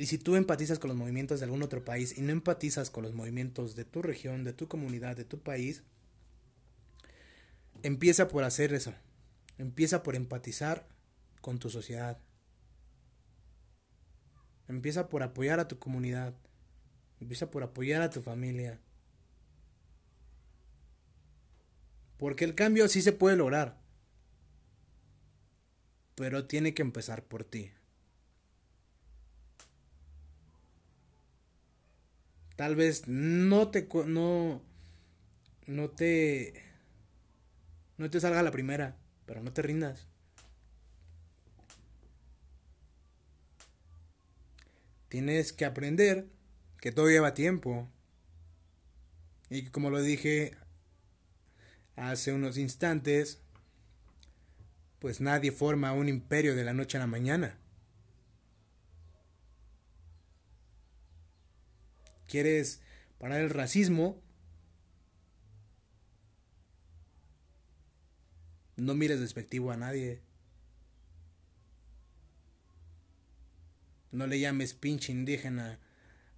[0.00, 3.02] y si tú empatizas con los movimientos de algún otro país y no empatizas con
[3.02, 5.82] los movimientos de tu región, de tu comunidad, de tu país,
[7.82, 8.94] empieza por hacer eso.
[9.58, 10.88] Empieza por empatizar
[11.42, 12.18] con tu sociedad.
[14.68, 16.34] Empieza por apoyar a tu comunidad.
[17.20, 18.80] Empieza por apoyar a tu familia.
[22.16, 23.78] Porque el cambio sí se puede lograr.
[26.14, 27.72] Pero tiene que empezar por ti.
[32.56, 34.62] Tal vez no te no
[35.66, 36.62] no te
[37.96, 40.06] no te salga la primera, pero no te rindas.
[45.08, 46.28] Tienes que aprender
[46.80, 47.88] que todo lleva tiempo.
[49.48, 50.56] Y como lo dije
[51.96, 53.40] hace unos instantes,
[54.98, 57.60] pues nadie forma un imperio de la noche a la mañana.
[62.30, 62.80] quieres
[63.18, 64.22] parar el racismo,
[68.76, 70.22] no mires despectivo a nadie.
[74.12, 75.78] No le llames pinche indígena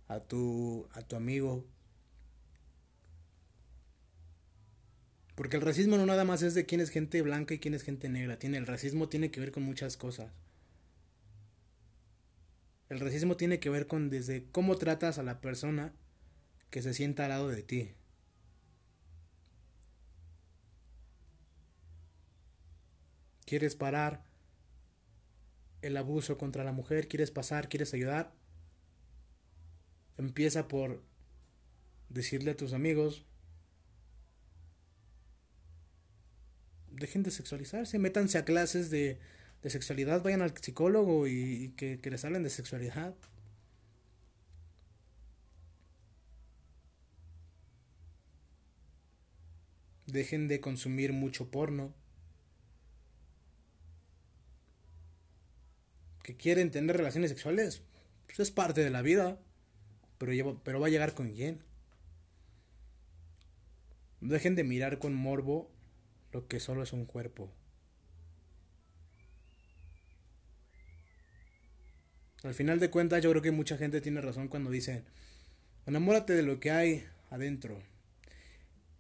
[0.09, 1.65] a tu, a tu amigo.
[5.35, 7.83] Porque el racismo no nada más es de quién es gente blanca y quién es
[7.83, 8.39] gente negra.
[8.39, 10.31] Tiene, el racismo tiene que ver con muchas cosas.
[12.89, 15.95] El racismo tiene que ver con desde cómo tratas a la persona
[16.69, 17.95] que se sienta al lado de ti.
[23.47, 24.25] ¿Quieres parar
[25.83, 27.09] el abuso contra la mujer?
[27.09, 27.69] ¿Quieres pasar?
[27.69, 28.33] ¿Quieres ayudar?
[30.23, 31.03] Empieza por
[32.09, 33.25] decirle a tus amigos,
[36.91, 39.19] dejen de sexualizarse, métanse a clases de
[39.63, 43.15] de sexualidad, vayan al psicólogo y, que, que les hablen de sexualidad.
[50.07, 51.95] Dejen de consumir mucho porno.
[56.25, 57.83] Que quieren tener relaciones sexuales,
[58.27, 59.39] pues es parte de la vida.
[60.25, 61.59] Pero, pero va a llegar con quién.
[64.21, 65.69] Dejen de mirar con morbo
[66.31, 67.51] lo que solo es un cuerpo.
[72.45, 75.03] Al final de cuentas, yo creo que mucha gente tiene razón cuando dice,
[75.87, 77.83] enamórate de lo que hay adentro,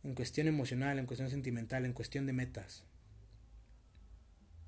[0.03, 2.83] en cuestión emocional, en cuestión sentimental, en cuestión de metas.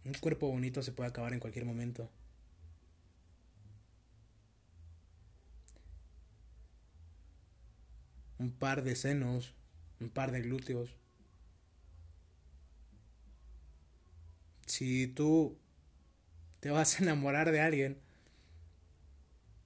[0.05, 2.09] Un cuerpo bonito se puede acabar en cualquier momento.
[8.39, 9.55] Un par de senos,
[10.01, 10.97] un par de glúteos.
[14.66, 15.57] Si tú
[16.61, 17.99] te vas a enamorar de alguien,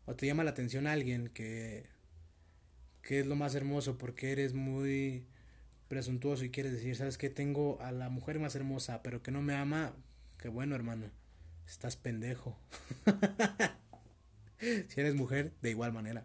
[0.07, 1.85] o te llama la atención alguien que,
[3.03, 5.27] que es lo más hermoso porque eres muy
[5.89, 9.43] presuntuoso y quieres decir, sabes que tengo a la mujer más hermosa, pero que no
[9.43, 9.95] me ama,
[10.39, 11.11] qué bueno hermano,
[11.67, 12.59] estás pendejo.
[14.59, 16.25] si eres mujer, de igual manera.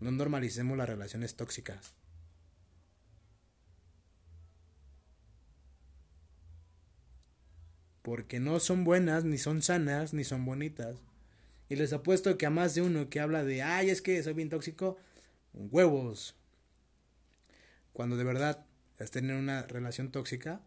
[0.00, 1.94] No normalicemos las relaciones tóxicas.
[8.02, 10.96] porque no son buenas, ni son sanas, ni son bonitas.
[11.68, 14.32] Y les apuesto que a más de uno que habla de, ay, es que soy
[14.32, 14.96] bien tóxico,
[15.52, 16.34] huevos.
[17.92, 18.66] Cuando de verdad
[18.98, 20.60] estén en una relación tóxica,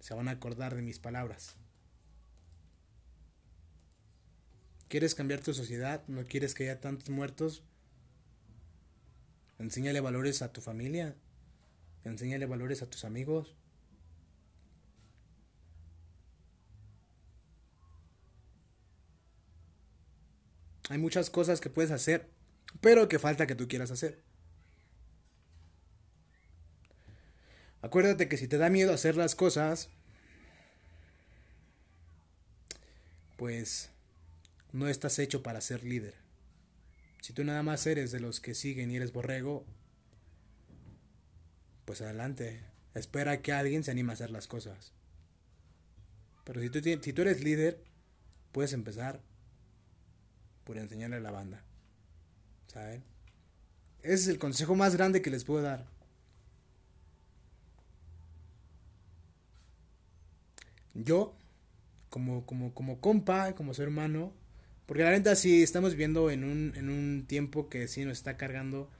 [0.00, 1.56] se van a acordar de mis palabras.
[4.88, 6.02] ¿Quieres cambiar tu sociedad?
[6.08, 7.62] ¿No quieres que haya tantos muertos?
[9.60, 11.14] Enséñale valores a tu familia.
[12.04, 13.54] Enséñale valores a tus amigos.
[20.88, 22.26] Hay muchas cosas que puedes hacer,
[22.80, 24.22] pero que falta que tú quieras hacer.
[27.82, 29.90] Acuérdate que si te da miedo hacer las cosas,
[33.36, 33.90] pues
[34.72, 36.19] no estás hecho para ser líder.
[37.20, 39.64] Si tú nada más eres de los que siguen y eres borrego,
[41.84, 42.62] pues adelante.
[42.94, 44.92] Espera que alguien se anime a hacer las cosas.
[46.44, 47.82] Pero si tú, si tú eres líder,
[48.52, 49.20] puedes empezar
[50.64, 51.62] por enseñarle a la banda.
[52.66, 53.04] ¿Saben?
[54.02, 55.86] Ese es el consejo más grande que les puedo dar.
[60.94, 61.34] Yo,
[62.08, 64.32] como, como, como compa, como ser humano,
[64.90, 68.36] porque la neta sí estamos viendo en un, en un tiempo que sí nos está
[68.36, 68.90] cargando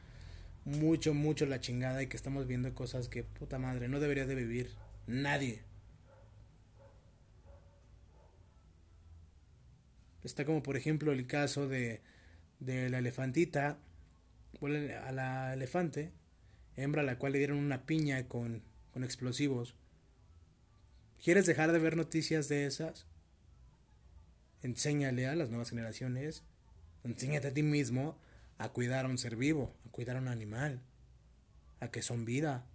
[0.65, 4.37] mucho, mucho la chingada y que estamos viendo cosas que, puta madre, no debería de
[4.37, 4.71] vivir
[5.09, 5.63] nadie.
[10.23, 12.03] Está como por ejemplo el caso de,
[12.61, 13.77] de la elefantita,
[14.63, 16.13] a la elefante,
[16.77, 18.63] hembra a la cual le dieron una piña con,
[18.93, 19.75] con explosivos.
[21.21, 23.07] ¿Quieres dejar de ver noticias de esas?
[24.63, 26.43] Enséñale a las nuevas generaciones,
[27.05, 28.19] enséñate a ti mismo
[28.59, 30.81] a cuidar a un ser vivo, a cuidar a un animal,
[31.81, 32.67] a que son vida.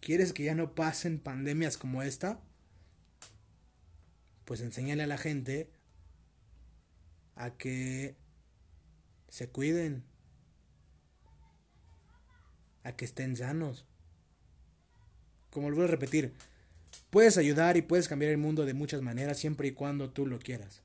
[0.00, 2.40] ¿Quieres que ya no pasen pandemias como esta?
[4.44, 5.70] Pues enséñale a la gente
[7.36, 8.16] a que
[9.28, 10.02] se cuiden,
[12.82, 13.86] a que estén sanos.
[15.52, 16.32] Como lo voy a repetir,
[17.10, 20.38] puedes ayudar y puedes cambiar el mundo de muchas maneras siempre y cuando tú lo
[20.38, 20.80] quieras.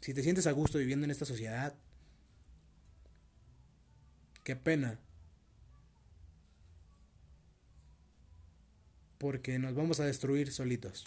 [0.00, 1.74] Si te sientes a gusto viviendo en esta sociedad,
[4.44, 4.98] qué pena
[9.24, 11.06] porque nos vamos a destruir solitos.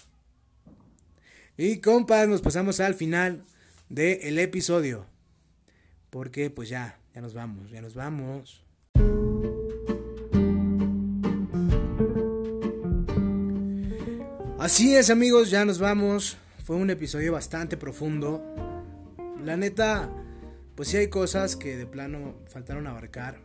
[1.56, 3.44] Y compas, nos pasamos al final
[3.90, 5.06] del episodio.
[6.10, 8.64] Porque pues ya, ya nos vamos, ya nos vamos.
[14.68, 16.36] Así es amigos, ya nos vamos.
[16.66, 18.44] Fue un episodio bastante profundo.
[19.42, 20.12] La neta,
[20.76, 23.40] pues sí hay cosas que de plano faltaron abarcar.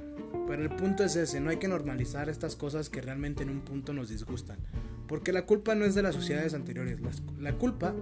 [0.48, 3.60] Pero el punto es ese, no hay que normalizar estas cosas que realmente en un
[3.60, 4.58] punto nos disgustan.
[5.06, 6.98] Porque la culpa no es de las sociedades anteriores,
[7.38, 7.94] la, culpa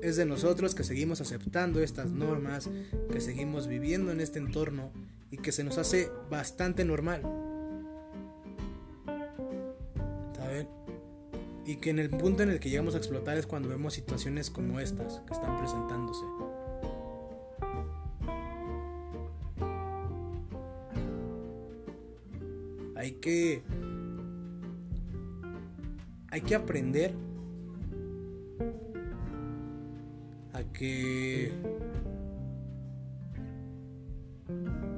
[0.00, 2.70] es de nosotros que seguimos aceptando estas normas,
[3.12, 4.92] que seguimos viviendo en este entorno
[5.32, 7.49] y que se nos hace bastante normal.
[11.66, 14.50] Y que en el punto en el que llegamos a explotar es cuando vemos situaciones
[14.50, 16.24] como estas que están presentándose.
[22.96, 23.62] Hay que.
[26.32, 27.12] Hay que aprender
[30.52, 31.52] a que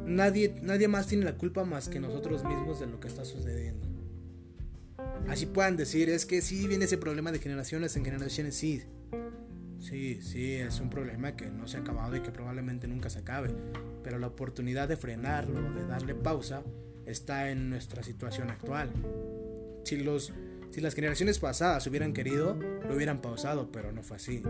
[0.04, 3.91] nadie, nadie más tiene la culpa más que nosotros mismos de lo que está sucediendo.
[5.28, 8.82] Así puedan decir, es que sí viene ese problema de generaciones en generaciones, sí.
[9.78, 13.20] Sí, sí, es un problema que no se ha acabado y que probablemente nunca se
[13.20, 13.54] acabe.
[14.04, 16.62] Pero la oportunidad de frenarlo, de darle pausa,
[17.06, 18.92] está en nuestra situación actual.
[19.84, 20.32] Si, los,
[20.70, 24.42] si las generaciones pasadas hubieran querido, lo hubieran pausado, pero no fue así.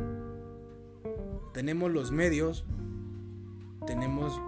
[1.55, 2.64] Tenemos los medios,
[3.87, 4.41] tenemos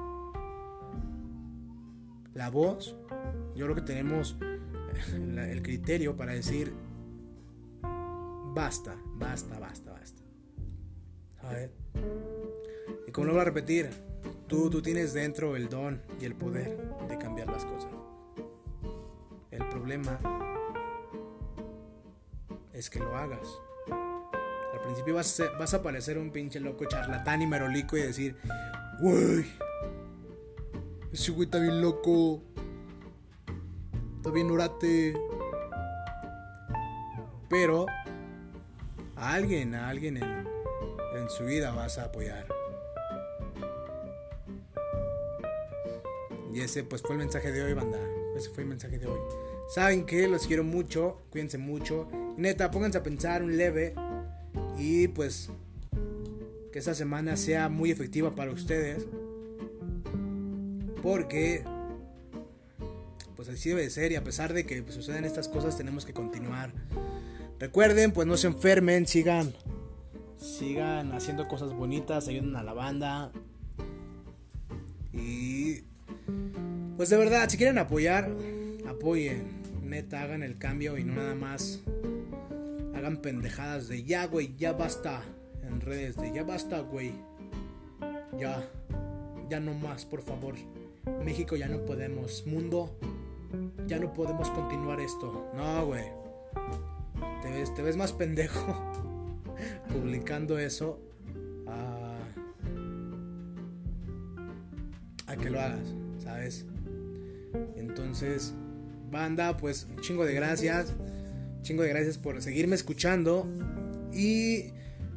[2.35, 2.97] la voz,
[3.55, 4.37] yo creo que tenemos
[5.15, 6.73] el criterio para decir,
[8.55, 10.23] basta, basta, basta, basta.
[11.51, 11.73] ver
[13.07, 13.91] Y como lo voy a repetir,
[14.47, 16.79] tú, tú tienes dentro el don y el poder
[17.09, 17.91] de cambiar las cosas.
[19.51, 20.19] El problema
[22.73, 23.49] es que lo hagas.
[24.73, 28.37] Al principio vas a, vas a parecer un pinche loco charlatán y merolico y decir,
[29.01, 29.47] güey,
[31.13, 32.43] ese güey está bien loco,
[34.25, 35.15] está bien orate.
[37.51, 37.85] Pero
[39.17, 40.49] a alguien, a alguien en,
[41.15, 42.47] en su vida vas a apoyar.
[46.55, 47.99] Y ese pues fue el mensaje de hoy, banda.
[48.35, 49.21] Ese fue el mensaje de hoy.
[49.69, 52.09] Saben que los quiero mucho, cuídense mucho.
[52.39, 53.95] Neta, pónganse a pensar un leve.
[54.79, 55.51] Y pues
[56.73, 59.07] que esta semana sea muy efectiva para ustedes.
[61.03, 61.63] Porque
[63.45, 66.13] pues así debe ser y a pesar de que pues, suceden estas cosas tenemos que
[66.13, 66.73] continuar.
[67.59, 69.53] Recuerden, pues no se enfermen, sigan
[70.39, 73.33] sigan haciendo cosas bonitas, ayuden a la banda.
[75.13, 75.83] Y
[76.97, 78.31] pues de verdad, si quieren apoyar,
[78.89, 81.81] apoyen, neta, hagan el cambio y no nada más
[82.95, 85.23] hagan pendejadas de ya, güey, ya basta.
[85.63, 87.13] En redes de ya basta, güey.
[88.39, 88.69] Ya,
[89.49, 90.55] ya no más, por favor.
[91.25, 92.47] México ya no podemos.
[92.47, 92.99] Mundo,
[93.87, 95.51] ya no podemos continuar esto.
[95.55, 96.05] No, güey.
[97.43, 98.75] Te ves, te ves más pendejo
[99.93, 101.01] publicando eso
[101.67, 102.17] a,
[105.27, 106.67] a que lo hagas, ¿sabes?
[107.77, 108.55] Entonces,
[109.11, 110.95] banda, pues un chingo de gracias.
[111.63, 113.47] Chingo de gracias por seguirme escuchando.
[114.13, 114.73] Y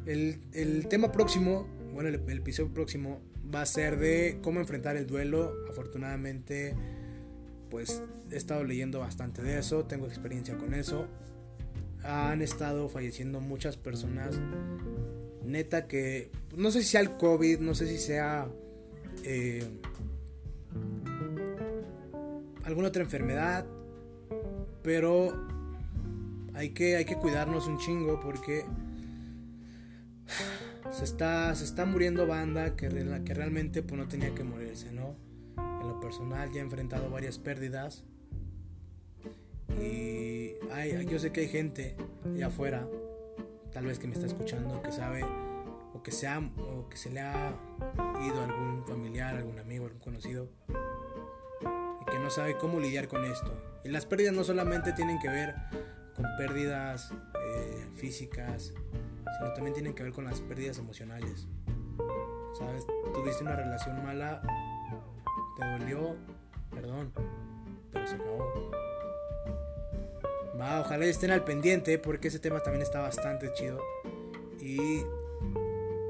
[0.06, 3.20] el, el tema próximo, bueno, el, el episodio próximo
[3.54, 5.52] va a ser de cómo enfrentar el duelo.
[5.70, 6.74] Afortunadamente,
[7.70, 11.06] pues he estado leyendo bastante de eso, tengo experiencia con eso.
[12.04, 14.38] Han estado falleciendo muchas personas.
[15.44, 18.48] Neta que no sé si sea el COVID, no sé si sea
[19.24, 19.66] eh,
[22.64, 23.66] alguna otra enfermedad,
[24.82, 25.32] pero
[26.54, 28.64] hay que, hay que cuidarnos un chingo porque
[30.90, 32.88] se está, se está muriendo banda que,
[33.24, 35.27] que realmente pues, no tenía que morirse, ¿no?
[35.80, 38.04] En lo personal ya he enfrentado varias pérdidas.
[39.80, 42.88] Y ay, yo sé que hay gente allá afuera,
[43.72, 45.24] tal vez que me está escuchando, que sabe
[45.94, 47.54] o que, sea, o que se le ha
[48.26, 50.48] ido algún familiar, algún amigo, algún conocido,
[52.02, 53.52] y que no sabe cómo lidiar con esto.
[53.84, 55.54] Y las pérdidas no solamente tienen que ver
[56.14, 58.72] con pérdidas eh, físicas,
[59.38, 61.46] sino también tienen que ver con las pérdidas emocionales.
[62.58, 62.86] ¿Sabes?
[63.14, 64.42] Tuviste una relación mala,
[65.58, 66.16] te dolió,
[66.70, 67.12] perdón,
[67.92, 68.70] pero se acabó.
[70.58, 73.80] Va, ojalá estén al pendiente porque ese tema también está bastante chido.
[74.60, 75.02] Y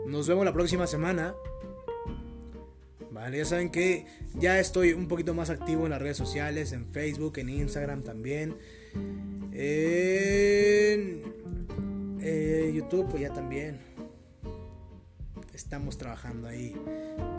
[0.07, 1.35] nos vemos la próxima semana.
[3.11, 6.87] Vale, ya saben que ya estoy un poquito más activo en las redes sociales, en
[6.87, 8.57] Facebook, en Instagram también.
[9.53, 11.23] En
[12.21, 13.81] eh, YouTube, pues ya también.
[15.53, 16.75] Estamos trabajando ahí.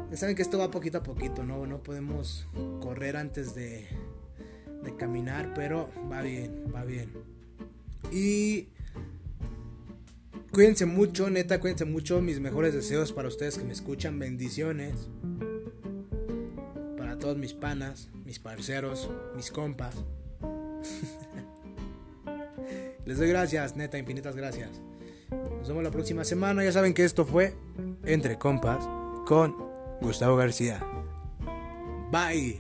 [0.10, 1.68] Ya saben que esto va poquito a poquito, ¿no?
[1.68, 2.48] No podemos
[2.82, 3.88] correr antes de,
[4.84, 7.12] de caminar, pero va bien, va bien.
[8.12, 8.70] Y
[10.52, 12.22] cuídense mucho, neta, cuídense mucho.
[12.22, 14.18] Mis mejores deseos para ustedes que me escuchan.
[14.18, 14.96] Bendiciones.
[16.98, 19.96] Para todos mis panas, mis parceros, mis compas.
[23.06, 24.70] Les doy gracias, neta, infinitas gracias.
[25.30, 26.64] Nos vemos la próxima semana.
[26.64, 27.54] Ya saben que esto fue
[28.06, 28.88] Entre Compas
[29.26, 29.69] con
[30.02, 30.80] Gustavo García.
[32.12, 32.60] Bye.